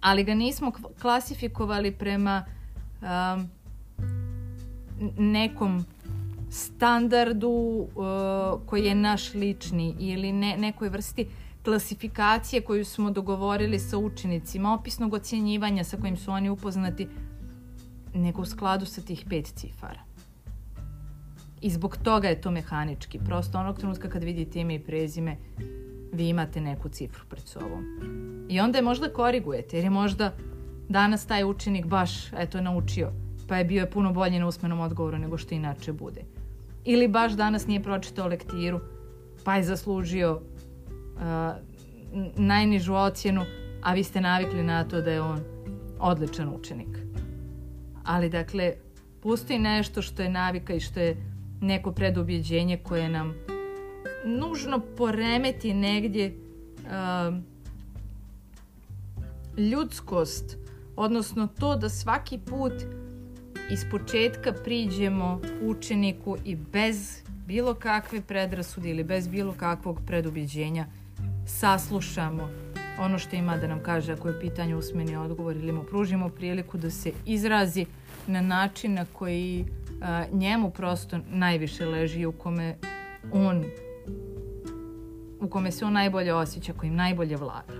[0.00, 2.44] Ali ga nismo klasifikovali prema
[3.02, 3.48] um,
[5.18, 5.84] nekom
[6.50, 7.86] standardu uh,
[8.66, 11.26] koji je naš lični ili ne, nekoj vrsti
[11.64, 17.08] klasifikacije koju smo dogovorili sa učenicima, opisnog ocjenjivanja sa kojim su oni upoznati,
[18.14, 20.00] nego u skladu sa tih pet cifara.
[21.60, 23.18] I zbog toga je to mehanički.
[23.18, 25.36] Prosto onog trenutka kad vidite ime i prezime,
[26.12, 27.84] vi imate neku cifru pred sobom.
[28.48, 30.32] I onda je možda korigujete, jer je možda
[30.88, 33.12] danas taj učenik baš eto, naučio,
[33.48, 36.24] pa je bio je puno bolji na usmenom odgovoru nego što inače bude.
[36.84, 38.80] Ili baš danas nije pročitao lektiru,
[39.44, 40.40] pa je zaslužio
[42.36, 43.44] najnižu ocjenu,
[43.82, 45.40] a vi ste navikli na to da je on
[46.00, 46.98] odličan učenik.
[48.04, 48.72] Ali dakle,
[49.22, 51.16] postoji nešto što je navika i što je
[51.60, 53.34] neko predobjeđenje koje nam
[54.24, 57.34] nužno poremeti negdje uh,
[59.58, 60.56] ljudskost,
[60.96, 62.72] odnosno to da svaki put
[63.70, 70.86] iz početka priđemo učeniku i bez bilo kakve predrasude ili bez bilo kakvog predobjeđenja
[71.48, 72.50] saslušamo
[73.00, 76.78] ono što ima da nam kaže ako je pitanje usmeni odgovor ili mu pružimo priliku
[76.78, 77.86] da se izrazi
[78.26, 79.66] na način na koji
[80.02, 82.76] a, njemu prosto najviše leži u kome
[83.32, 83.64] on
[85.40, 87.72] u kome se on najbolje osjeća, kojim najbolje vlada.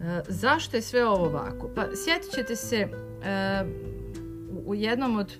[0.00, 1.70] E, zašto je sve ovo ovako?
[1.74, 2.88] Pa sjetit ćete se e,
[4.66, 5.38] u jednom od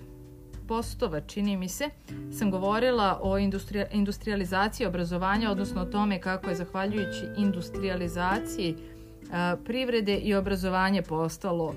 [0.69, 1.91] postova, čini mi se,
[2.39, 8.77] sam govorila o industrija, industrializaciji obrazovanja, odnosno o tome kako je zahvaljujući industrializaciji
[9.33, 11.75] a, privrede i obrazovanje postalo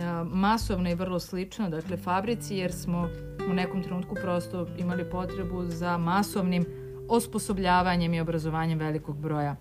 [0.00, 3.08] a, masovno i vrlo slično, dakle fabrici, jer smo
[3.50, 6.66] u nekom trenutku prosto imali potrebu za masovnim
[7.08, 9.56] osposobljavanjem i obrazovanjem velikog broja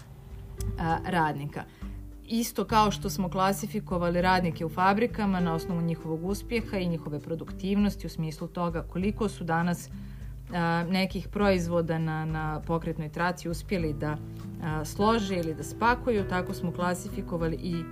[0.79, 1.63] a, radnika
[2.27, 8.07] isto kao što smo klasifikovali radnike u fabrikama na osnovu njihovog uspjeha i njihove produktivnosti
[8.07, 9.89] u smislu toga koliko su danas
[10.53, 14.17] a, nekih proizvoda na, na pokretnoj traci uspjeli da
[14.63, 17.83] a, slože ili da spakuju, tako smo klasifikovali i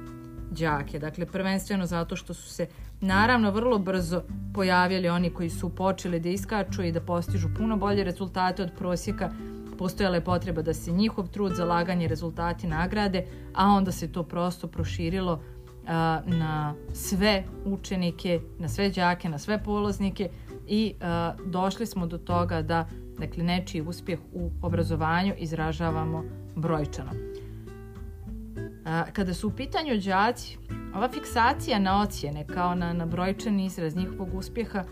[0.51, 0.99] đake.
[0.99, 2.67] Dakle, prvenstveno zato što su se
[3.01, 8.03] naravno vrlo brzo pojavili oni koji su počeli da iskaču i da postižu puno bolje
[8.03, 9.31] rezultate od prosjeka
[9.79, 14.67] postojala je potreba da se njihov trud, zalaganje rezultati nagrade, a onda se to prosto
[14.67, 15.39] proširilo
[15.87, 20.29] a, na sve učenike, na sve đake, na sve poloznike
[20.67, 22.87] i a, došli smo do toga da
[23.19, 26.23] dakle, nečiji uspjeh u obrazovanju izražavamo
[26.55, 27.11] brojčano.
[28.85, 30.57] A, kada su u pitanju đaci,
[30.95, 34.83] ova fiksacija na ocjene kao na, na brojčani izraz njihovog uspjeha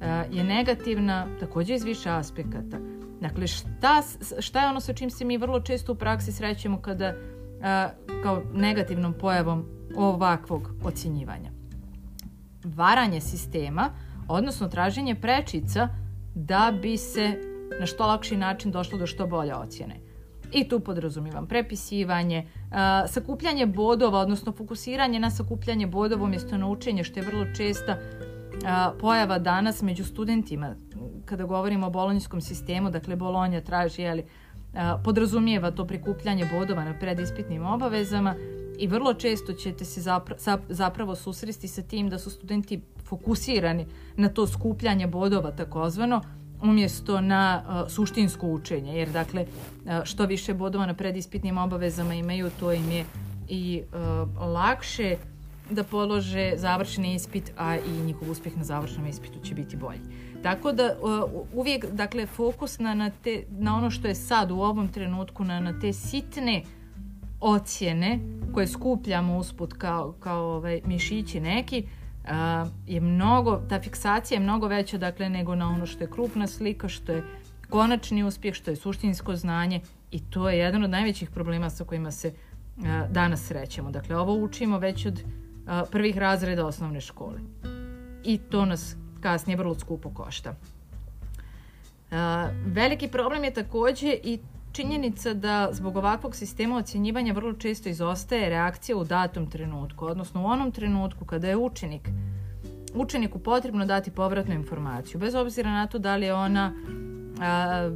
[0.00, 2.78] a, je negativna takođe iz više aspekata.
[3.24, 4.02] Dakle, šta,
[4.38, 7.14] šta je ono sa čim se mi vrlo često u praksi srećemo kada
[7.62, 7.88] a,
[8.22, 9.64] kao negativnom pojavom
[9.96, 11.54] ovakvog ocjenjivanja?
[12.64, 13.90] varanje sistema,
[14.28, 15.88] odnosno traženje prečica
[16.34, 17.40] da bi se
[17.80, 19.94] na što lakši način došlo do što bolje ocjene.
[20.52, 27.04] I tu podrazumivam prepisivanje, a, sakupljanje bodova, odnosno fokusiranje na sakupljanje bodova umjesto na učenje,
[27.04, 27.96] što je vrlo česta
[28.66, 30.74] a, pojava danas među studentima.
[31.34, 34.24] Kada govorimo o bolonjskom sistemu, dakle Bolonja traži, jeli,
[34.74, 38.34] a, podrazumijeva to prikupljanje bodova na predispitnim obavezama
[38.78, 40.36] i vrlo često ćete se zapra
[40.68, 46.20] zapravo susresti sa tim da su studenti fokusirani na to skupljanje bodova takozvano,
[46.62, 52.50] umjesto na uh, suštinsko učenje, jer dakle uh, što više bodova na predispitnim obavezama imaju,
[52.60, 53.04] to im je
[53.48, 55.16] i uh, lakše
[55.70, 60.00] da polože završni ispit, a i njihov uspjeh na završnom ispitu će biti bolji.
[60.44, 64.60] Tako da uh, uvijek, dakle, fokus na, na, te, na ono što je sad u
[64.60, 66.62] ovom trenutku, na, na te sitne
[67.40, 68.18] ocjene
[68.54, 71.86] koje skupljamo usput kao, kao ovaj, mišići neki,
[72.28, 76.46] a, je mnogo, ta fiksacija je mnogo veća dakle nego na ono što je krupna
[76.46, 77.24] slika, što je
[77.70, 79.80] konačni uspjeh, što je suštinsko znanje
[80.10, 82.32] i to je jedan od najvećih problema sa kojima se
[82.84, 83.90] a, danas srećemo.
[83.90, 85.22] Dakle, ovo učimo već od
[85.66, 87.40] a, prvih razreda osnovne škole.
[88.24, 90.54] I to nas kasnije vrlo skupo košta.
[92.10, 94.38] A, veliki problem je takođe i
[94.72, 100.46] činjenica da zbog ovakvog sistema ocjenjivanja vrlo često izostaje reakcija u datom trenutku, odnosno u
[100.46, 102.08] onom trenutku kada je učenik
[102.94, 106.72] učeniku potrebno dati povratnu informaciju, bez obzira na to da li je ona
[107.40, 107.90] a,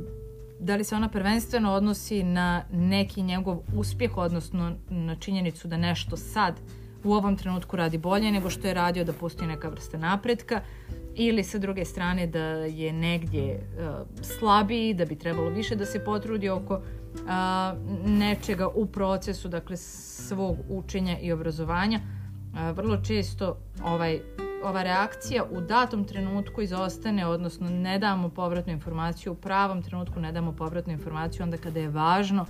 [0.60, 6.16] da li se ona prvenstveno odnosi na neki njegov uspjeh, odnosno na činjenicu da nešto
[6.16, 6.60] sad
[7.04, 10.60] u ovom trenutku radi bolje nego što je radio, da postoji neka vrsta napretka
[11.18, 16.04] ili sa druge strane da je negdje uh, slabiji, da bi trebalo više da se
[16.04, 16.80] potrudi oko uh,
[18.06, 22.00] nečega u procesu, dakle svog učenja i obrazovanja.
[22.00, 24.20] Uh, vrlo često ovaj
[24.64, 30.32] ova reakcija u datom trenutku izostane, odnosno ne damo povratnu informaciju, u pravom trenutku ne
[30.32, 32.46] damo povratnu informaciju onda kada je važno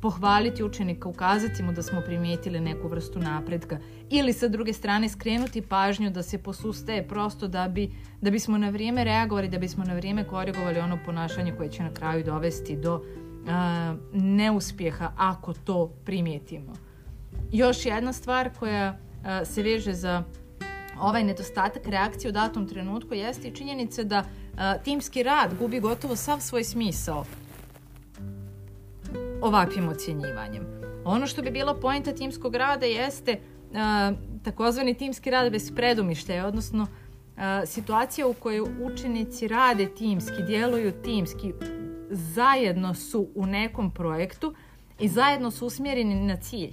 [0.00, 3.78] pohvaliti učenika, ukazati mu da smo primijetili neku vrstu napredka
[4.10, 8.70] ili sa druge strane skrenuti pažnju da se posustaje prosto da bi da bismo na
[8.70, 13.02] vrijeme reagovali, da bismo na vrijeme korigovali ono ponašanje koje će na kraju dovesti do
[13.48, 16.72] a, neuspjeha ako to primijetimo.
[17.52, 20.22] Još jedna stvar koja a, se veže za
[21.00, 24.24] ovaj nedostatak reakcije u datom trenutku jeste i činjenica da
[24.56, 27.24] a, timski rad gubi gotovo sav svoj smisao
[29.42, 30.66] ovakvim ocjenjivanjem.
[31.04, 33.76] Ono što bi bila pojenta timskog rada jeste uh,
[34.42, 41.52] takozvani timski rad bez predumišljaja, odnosno uh, situacija u kojoj učenici rade timski, djeluju timski,
[42.10, 44.54] zajedno su u nekom projektu
[45.00, 46.72] i zajedno su usmjereni na cilj.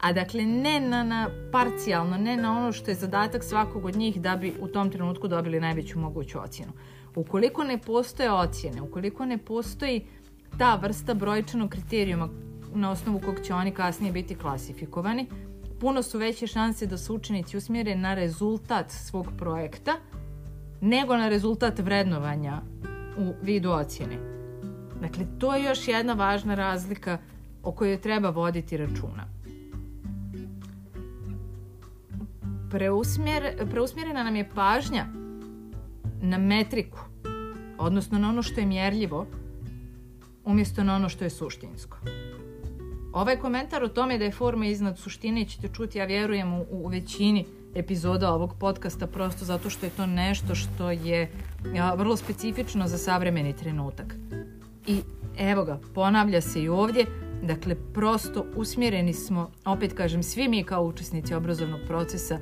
[0.00, 4.20] A dakle, ne na, na parcijalno, ne na ono što je zadatak svakog od njih
[4.20, 6.72] da bi u tom trenutku dobili najveću moguću ocjenu.
[7.14, 10.23] Ukoliko ne postoje ocjene, ukoliko ne postoji uh,
[10.58, 12.28] ta vrsta brojčanog kriterijuma
[12.74, 15.26] na osnovu kog će oni kasnije biti klasifikovani,
[15.80, 19.92] puno su veće šanse da su učenici usmjere na rezultat svog projekta
[20.80, 22.60] nego na rezultat vrednovanja
[23.18, 24.18] u vidu ocjene.
[25.00, 27.18] Dakle, to je još jedna važna razlika
[27.62, 29.24] o kojoj treba voditi računa.
[32.70, 35.06] Preusmjer, preusmjerena nam je pažnja
[36.22, 36.98] na metriku,
[37.78, 39.26] odnosno na ono što je mjerljivo,
[40.44, 41.98] umjesto na ono što je suštinsko.
[43.12, 46.88] Ovaj komentar o tome da je forma iznad suštine ćete čuti, ja vjerujem, u, u
[46.88, 51.30] većini epizoda ovog podcasta prosto zato što je to nešto što je
[51.74, 54.14] ja, vrlo specifično za savremeni trenutak.
[54.86, 55.00] I
[55.38, 57.06] evo ga, ponavlja se i ovdje,
[57.42, 62.38] dakle prosto usmjereni smo, opet kažem, svi mi kao učesnici obrazovnog procesa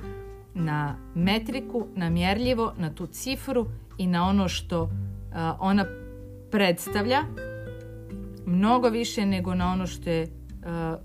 [0.54, 3.66] na metriku, na mjerljivo, na tu cifru
[3.98, 4.90] i na ono što
[5.34, 5.86] a, ona
[6.50, 7.22] predstavlja
[8.46, 10.28] mnogo više nego na ono što je uh,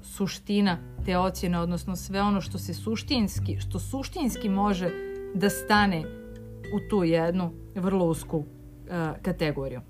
[0.04, 4.90] suština te ocjene, odnosno sve ono što se suštinski, što suštinski može
[5.34, 6.04] da stane
[6.76, 8.46] u tu jednu vrlo usku uh,
[9.22, 9.82] kategoriju.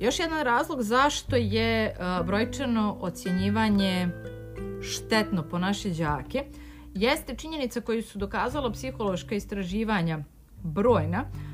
[0.00, 4.08] Još jedan razlog zašto je uh, brojčano ocjenjivanje
[4.82, 6.44] štetno po naše đake
[6.94, 10.18] jeste činjenica koju su dokazala psihološka istraživanja
[10.62, 11.47] brojna, a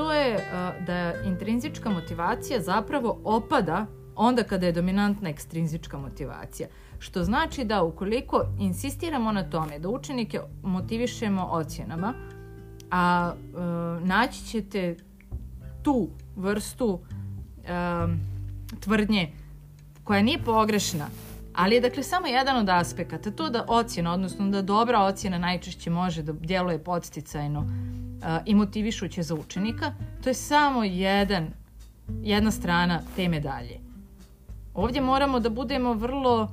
[0.00, 3.86] to je uh, da intrinzička motivacija zapravo opada
[4.16, 6.68] onda kada je dominantna ekstrinzička motivacija.
[6.98, 12.14] Što znači da ukoliko insistiramo na tome da učenike motivišemo ocjenama,
[12.90, 14.96] a uh, naći ćete
[15.82, 17.00] tu vrstu uh,
[18.80, 19.32] tvrdnje
[20.04, 21.06] koja nije pogrešna,
[21.54, 23.30] Ali je dakle samo jedan od aspekata.
[23.30, 27.66] To da ocjena, odnosno da dobra ocjena najčešće može da djeluje podsticajno
[28.46, 29.92] i motivišuće za učenika,
[30.22, 31.50] to je samo jedan,
[32.22, 33.80] jedna strana te medalje.
[34.74, 36.48] Ovdje moramo da budemo vrlo uh,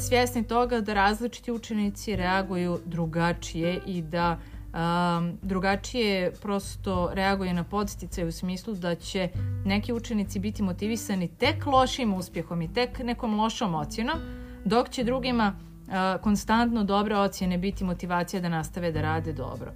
[0.00, 8.28] svjesni toga da različiti učenici reaguju drugačije i da um, drugačije prosto reaguje na podsticaj
[8.28, 9.28] u smislu da će
[9.64, 14.18] neki učenici biti motivisani tek lošim uspjehom i tek nekom lošom ocjenom,
[14.64, 19.72] dok će drugima uh, konstantno dobre ocjene biti motivacija da nastave da rade dobro.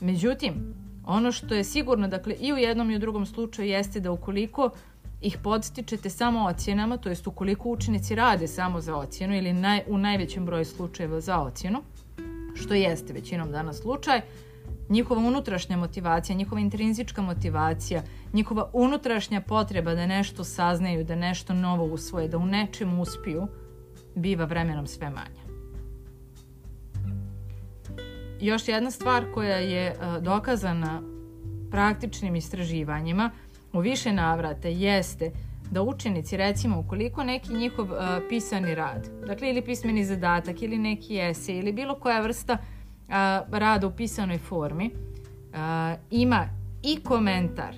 [0.00, 0.74] Međutim,
[1.06, 4.70] ono što je sigurno, dakle, i u jednom i u drugom slučaju jeste da ukoliko
[5.20, 9.98] ih podstičete samo ocjenama, to jest ukoliko učenici rade samo za ocjenu ili naj, u
[9.98, 11.82] najvećem broju slučajeva za ocjenu,
[12.54, 14.20] što jeste većinom danas slučaj,
[14.88, 21.84] njihova unutrašnja motivacija, njihova intrinzička motivacija, njihova unutrašnja potreba da nešto saznaju, da nešto novo
[21.84, 23.48] usvoje, da u nečemu uspiju,
[24.14, 25.45] biva vremenom sve manja.
[28.40, 31.02] Još jedna stvar koja je e, dokazana
[31.70, 33.30] praktičnim istraživanjima
[33.72, 35.30] u više navrate jeste
[35.70, 41.20] da učenici, recimo, ukoliko neki njihov uh, pisani rad, dakle ili pismeni zadatak ili neki
[41.20, 43.14] esej ili bilo koja vrsta uh,
[43.58, 45.58] rada u pisanoj formi, uh,
[46.10, 46.48] ima
[46.82, 47.74] i komentar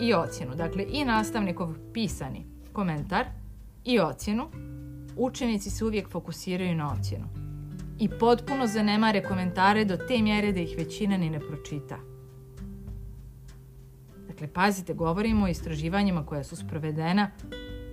[0.00, 3.26] i ocjenu, dakle i nastavnikov pisani komentar
[3.84, 4.48] i ocjenu,
[5.16, 7.39] učenici se uvijek fokusiraju na ocjenu
[8.00, 11.98] i potpuno zanemare komentare do te mjere da ih većina ni ne pročita.
[14.28, 17.30] Dakle, pazite, govorimo o istraživanjima koja su sprovedena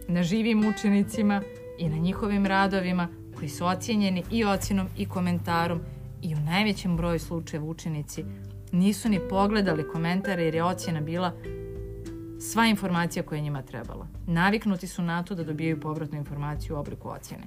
[0.07, 1.41] na živim učenicima
[1.77, 5.81] i na njihovim radovima koji su ocjenjeni i ocjenom i komentarom
[6.21, 8.25] i u najvećem broju slučajeva učenici
[8.71, 11.33] nisu ni pogledali komentare jer je ocjena bila
[12.39, 14.07] sva informacija koja je njima trebala.
[14.27, 17.43] Naviknuti su na to da dobijaju povratnu informaciju u obliku ocjene.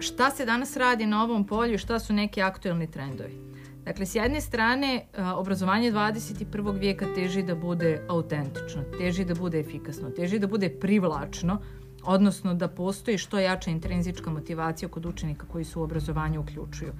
[0.00, 3.46] Šta se danas radi na ovom polju i šta su neki aktuelni trendovi?
[3.84, 5.06] Dakle, s jedne strane,
[5.36, 6.78] obrazovanje 21.
[6.78, 11.58] vijeka teži da bude autentično, teži da bude efikasno, teži da bude privlačno,
[12.04, 16.92] odnosno da postoji što jača intrinzička motivacija kod učenika koji su u obrazovanju uključuju.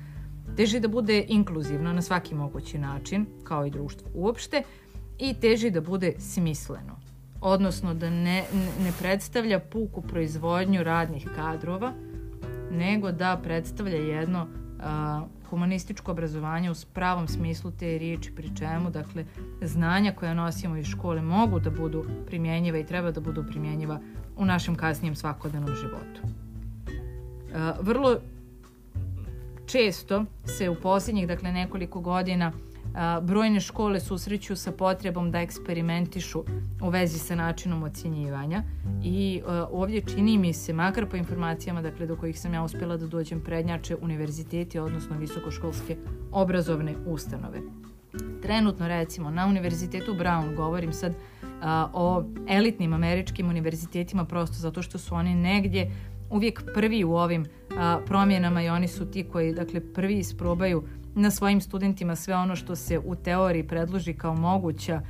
[0.57, 4.63] Teži da bude inkluzivno na svaki mogući način, kao i društvo uopšte,
[5.19, 7.01] i teži da bude smisleno,
[7.41, 8.45] odnosno da ne,
[8.81, 11.93] ne predstavlja puku proizvodnju radnih kadrova,
[12.77, 14.47] nego da predstavlja jedno
[14.81, 19.25] a, humanističko obrazovanje u pravom smislu te riječi, pri čemu, dakle,
[19.63, 24.01] znanja koja nosimo iz škole mogu da budu primjenjiva i treba da budu primjenjiva
[24.37, 26.21] u našem kasnijem svakodnevnom životu.
[27.55, 28.17] A, vrlo
[29.67, 32.53] često se u posljednjih, dakle, nekoliko godina
[33.23, 36.45] brojne škole susreću sa potrebom da eksperimentišu
[36.83, 38.63] u vezi sa načinom ocjenjivanja
[39.03, 43.07] i ovdje čini mi se, makar po informacijama dakle, do kojih sam ja uspjela da
[43.07, 45.97] dođem prednjače univerziteti, odnosno visokoškolske
[46.33, 47.61] obrazovne ustanove.
[48.43, 51.13] Trenutno recimo na univerzitetu Brown, govorim sad
[51.63, 55.91] a, o elitnim američkim univerzitetima prosto zato što su oni negdje
[56.31, 60.85] uvijek prvi u ovim a, promjenama i oni su ti koji dakle prvi isprobaju
[61.17, 65.01] na svojim studentima sve ono što se u teoriji predloži kao moguća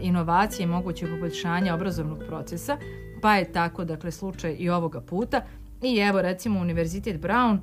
[0.00, 2.76] inovacija i moguće poboljšanje obrazovnog procesa,
[3.22, 5.40] pa je tako dakle slučaj i ovoga puta.
[5.82, 7.58] I evo recimo Univerzitet Brown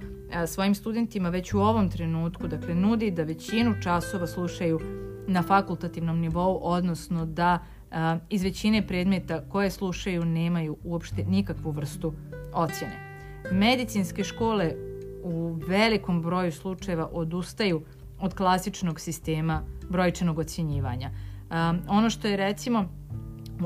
[0.48, 4.80] svojim studentima već u ovom trenutku dakle nudi da većinu časova slušaju
[5.28, 7.60] na fakultativnom nivou, odnosno da
[7.92, 12.14] a, iz većine predmeta koje slušaju nemaju uopšte nikakvu vrstu
[12.54, 13.12] ocjene.
[13.52, 14.91] Medicinske škole
[15.24, 17.82] u velikom broju slučajeva odustaju
[18.20, 21.10] od klasičnog sistema brojčanog ocjenjivanja.
[21.10, 22.86] Um, ono što je recimo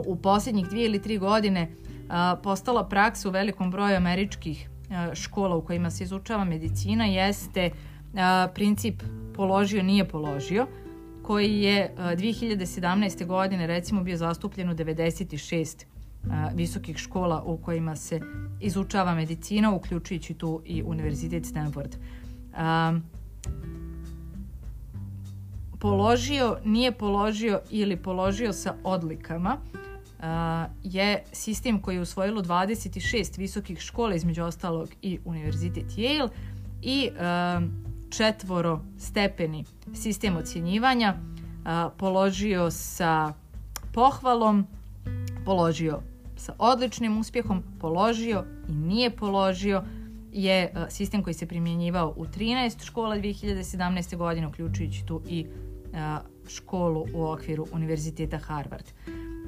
[0.06, 5.56] u posljednjih dvije ili tri godine uh, postala praksa u velikom broju američkih uh, škola
[5.56, 8.20] u kojima se izučava medicina jeste uh,
[8.54, 9.04] princip
[9.36, 10.68] položio nije položio
[11.24, 13.26] koji je 2017.
[13.26, 15.86] godine recimo bio zastupljen u 96
[16.54, 18.22] visokih škola u kojima se
[18.60, 21.96] izučava medicina, uključujući tu i Univerzitet Stanford.
[22.58, 23.04] Um,
[25.80, 30.26] položio, nije položio ili položio sa odlikama uh,
[30.84, 36.30] je sistem koji je usvojilo 26 visokih škola, između ostalog i Univerzitet Yale
[36.82, 37.64] i uh,
[38.10, 43.34] četvoro stepeni sistem ocjenjivanja uh, položio sa
[43.94, 44.68] pohvalom,
[45.46, 46.02] položio
[46.36, 49.84] sa odličnim uspjehom položio i nije položio
[50.32, 54.18] je e, sistem koji se primjenjivao u 13 škola 2017.
[54.18, 55.46] godine, uključujući tu i
[55.94, 56.18] e,
[56.48, 58.86] školu u okviru Univerziteta Harvard.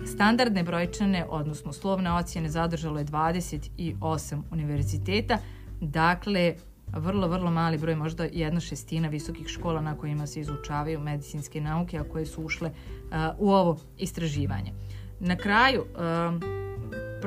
[0.06, 5.38] standardne brojčane, odnosno slovne ocjene zadržalo je 28 univerziteta,
[5.82, 6.56] dakle
[6.88, 11.98] vrlo, vrlo mali broj, možda jedna šestina visokih škola na kojima se izučavaju medicinske nauke,
[11.98, 14.74] a koje su ušle uh, u ovo istraživanje.
[15.20, 16.67] Na kraju, uh,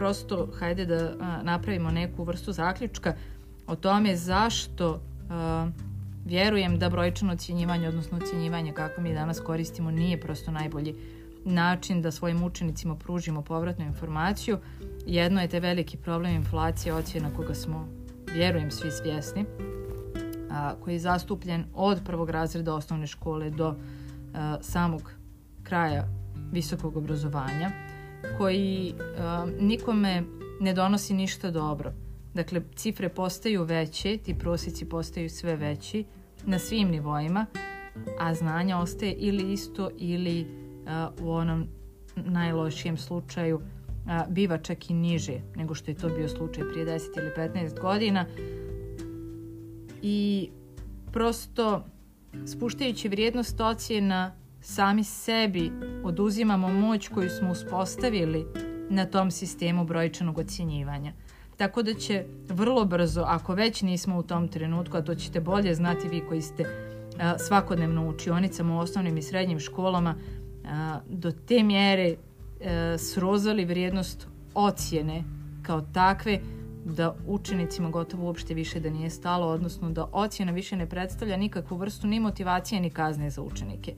[0.01, 3.15] prosto, hajde da uh, napravimo neku vrstu zaključka
[3.67, 5.69] o tome zašto uh,
[6.25, 10.95] vjerujem da brojčano ocjenjivanje, odnosno ocjenjivanje kako mi danas koristimo, nije prosto najbolji
[11.45, 14.59] način da svojim učenicima pružimo povratnu informaciju.
[15.07, 17.89] Jedno je te veliki problem inflacije ocjena koga smo,
[18.35, 19.45] vjerujem, svi svjesni,
[20.51, 23.75] a, koji je zastupljen od prvog razreda osnovne škole do
[24.35, 25.13] a, samog
[25.63, 26.09] kraja
[26.53, 27.90] visokog obrazovanja,
[28.39, 30.23] koji a, nikome
[30.61, 31.93] ne donosi ništa dobro.
[32.35, 36.05] Dakle, cifre postaju veće, ti prosjeci postaju sve veći
[36.47, 37.47] na svim nivoima,
[38.19, 40.41] a znanja ostaje ili isto ili
[41.21, 41.67] uh, u onom
[42.17, 43.63] najlošijem slučaju uh,
[44.29, 48.27] biva čak i niže nego što je to bio slučaj prije 10 ili 15 godina.
[50.03, 50.51] I
[51.13, 51.85] prosto
[52.47, 55.73] spuštajući vrijednost ocjena sami sebi
[56.05, 58.47] oduzimamo moć koju smo uspostavili
[58.91, 61.13] na tom sistemu brojčanog ocjenjivanja.
[61.57, 65.75] Tako da će vrlo brzo, ako već nismo u tom trenutku, a to ćete bolje
[65.75, 66.65] znati vi koji ste
[67.39, 70.15] svakodnevno u učionicama u osnovnim i srednjim školama,
[71.09, 75.25] do te mjere a, srozali vrijednost ocjene
[75.63, 76.41] kao takve
[76.85, 81.77] da učenicima gotovo uopšte više da nije stalo, odnosno da ocjena više ne predstavlja nikakvu
[81.77, 83.95] vrstu ni motivacije ni kazne za učenike.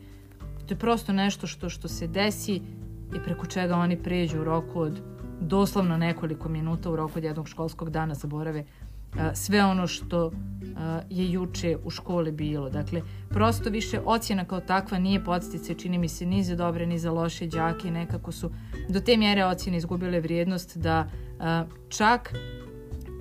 [0.72, 2.54] To je prosto nešto što što se desi
[3.16, 5.00] i preko čega oni pređu u roku od
[5.40, 8.64] doslovno nekoliko minuta u roku od jednog školskog dana zaborave
[9.34, 10.32] sve ono što
[11.10, 12.70] je juče u školi bilo.
[12.70, 16.98] Dakle, prosto više ocjena kao takva nije podstice, čini mi se, ni za dobre, ni
[16.98, 17.90] za loše đake.
[17.90, 18.50] Nekako su
[18.88, 21.08] do te mjere ocjene izgubile vrijednost da
[21.88, 22.34] čak,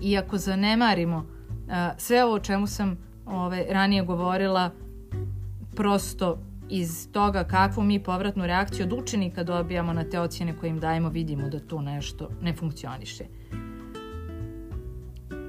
[0.01, 1.25] iako zanemarimo
[1.97, 4.71] sve ovo o čemu sam ove, ranije govorila,
[5.75, 6.39] prosto
[6.71, 11.09] iz toga kakvu mi povratnu reakciju od učenika dobijamo na te ocjene koje im dajemo,
[11.09, 13.25] vidimo da tu nešto ne funkcioniše.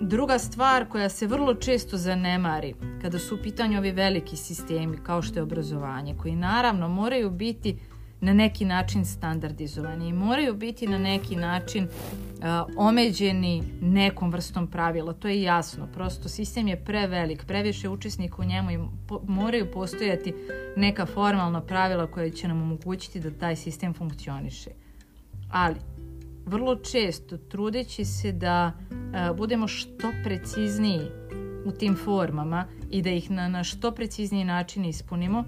[0.00, 5.22] Druga stvar koja se vrlo često zanemari kada su u pitanju ovi veliki sistemi kao
[5.22, 7.76] što je obrazovanje, koji naravno moraju biti
[8.22, 12.44] na neki način standardizovani i moraju biti na neki način uh,
[12.76, 15.12] omeđeni nekom vrstom pravila.
[15.12, 15.88] To je jasno.
[15.94, 20.34] Prosto sistem je prevelik, previše učesnika u njemu i po moraju postojati
[20.76, 24.70] neka formalna pravila koja će nam omogućiti da taj sistem funkcioniše.
[25.50, 25.76] Ali,
[26.46, 31.00] vrlo često, trudeći se da uh, budemo što precizniji
[31.64, 35.44] u tim formama i da ih na, na što precizniji način ispunimo,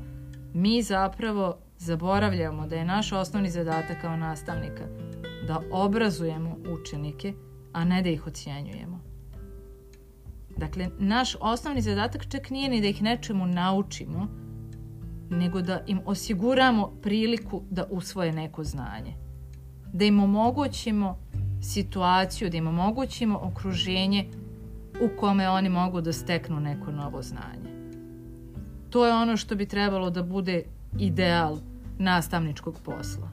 [0.55, 4.85] mi zapravo zaboravljamo da je naš osnovni zadatak kao nastavnika
[5.47, 7.35] da obrazujemo učenike,
[7.73, 9.01] a ne da ih ocjenjujemo.
[10.57, 14.29] Dakle, naš osnovni zadatak čak nije ni da ih nečemu naučimo,
[15.31, 19.15] nego da im osiguramo priliku da usvoje neko znanje.
[19.93, 21.19] Da im omogućimo
[21.63, 24.27] situaciju, da im omogućimo okruženje
[25.01, 27.75] u kome oni mogu da steknu neko novo znanje.
[28.91, 30.63] To je ono što bi trebalo da bude
[30.99, 31.59] ideal
[31.99, 33.29] nastavničkog posla.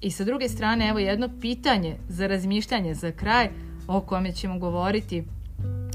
[0.00, 3.48] I sa druge strane, evo jedno pitanje za razmišljanje za kraj
[3.86, 5.24] o kome ćemo govoriti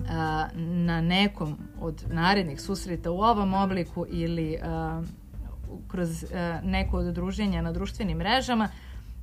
[0.09, 5.01] a, na nekom od narednih susreta u ovom obliku ili a,
[5.87, 8.69] kroz a, neko od udruženja na društvenim mrežama.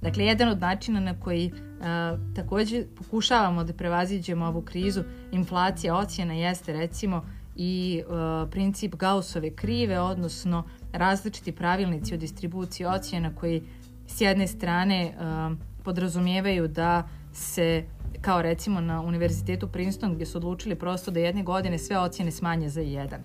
[0.00, 1.52] Dakle, jedan od načina na koji
[1.82, 5.02] a, takođe pokušavamo da prevaziđemo ovu krizu
[5.32, 7.24] inflacija ocjena jeste recimo
[7.56, 13.62] i a, princip Gaussove krive, odnosno različiti pravilnici o distribuciji ocjena koji
[14.06, 17.84] s jedne strane uh, podrazumijevaju da se
[18.20, 22.68] kao recimo na univerzitetu Princeton gdje su odlučili prosto da jedne godine sve ocjene smanje
[22.68, 23.20] za jedan.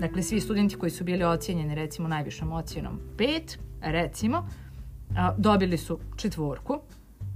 [0.00, 5.98] Dakle, svi studenti koji su bili ocjenjeni recimo najvišom ocjenom 5, recimo, uh, dobili su
[6.16, 6.80] četvorku,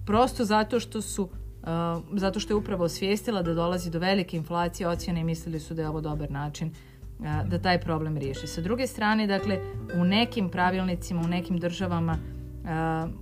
[0.07, 1.29] prosto zato što su
[1.65, 5.75] Uh, zato što je upravo osvijestila da dolazi do velike inflacije ocjene i mislili su
[5.75, 6.71] da je ovo dobar način
[7.19, 8.47] da taj problem riješi.
[8.47, 9.59] Sa druge strane, dakle,
[9.95, 12.19] u nekim pravilnicima, u nekim državama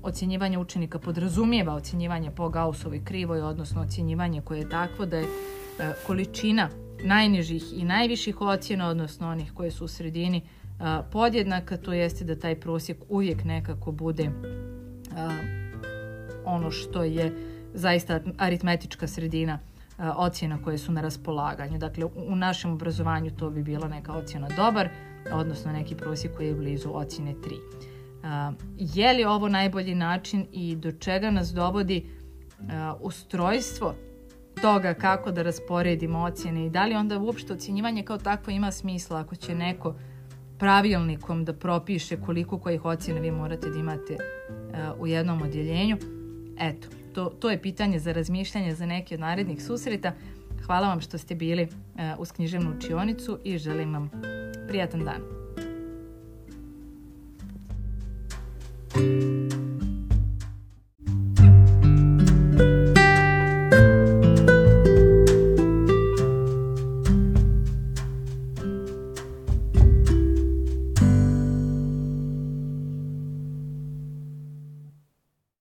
[0.03, 5.27] ocjenjivanje učenika podrazumijeva ocjenjivanje po Gaussovoj krivoj, odnosno ocjenjivanje koje je takvo da je
[6.07, 6.69] količina
[7.05, 10.43] najnižih i najviših ocjena, odnosno onih koje su u sredini,
[11.13, 14.31] podjednaka, to jeste da taj prosjek uvijek nekako bude
[16.45, 17.33] ono što je
[17.75, 19.59] zaista aritmetička sredina
[20.17, 21.79] ocjena koje su na raspolaganju.
[21.79, 24.89] Dakle, u našem obrazovanju to bi bila neka ocjena dobar,
[25.33, 28.55] odnosno neki prosjek koji je blizu ocjene 3.
[28.79, 32.11] je li ovo najbolji način i do čega nas dovodi
[33.01, 33.95] ustrojstvo
[34.63, 39.21] toga kako da rasporedimo ocjene i da li onda uopšte ocjenjivanje kao takvo ima smisla
[39.21, 39.95] ako će neko
[40.59, 44.17] pravilnikom da propiše koliko kojih ocjena vi morate da imate
[44.99, 45.97] u jednom odjeljenju.
[46.59, 50.13] Eto, to, to je pitanje za razmišljanje za neki od narednih susreta.
[50.67, 51.69] Hvala vam što ste bili eh,
[52.19, 54.11] uz književnu učionicu i želim vam
[54.69, 55.23] prijatan dan.
[58.95, 59.53] thank
[62.97, 63.02] you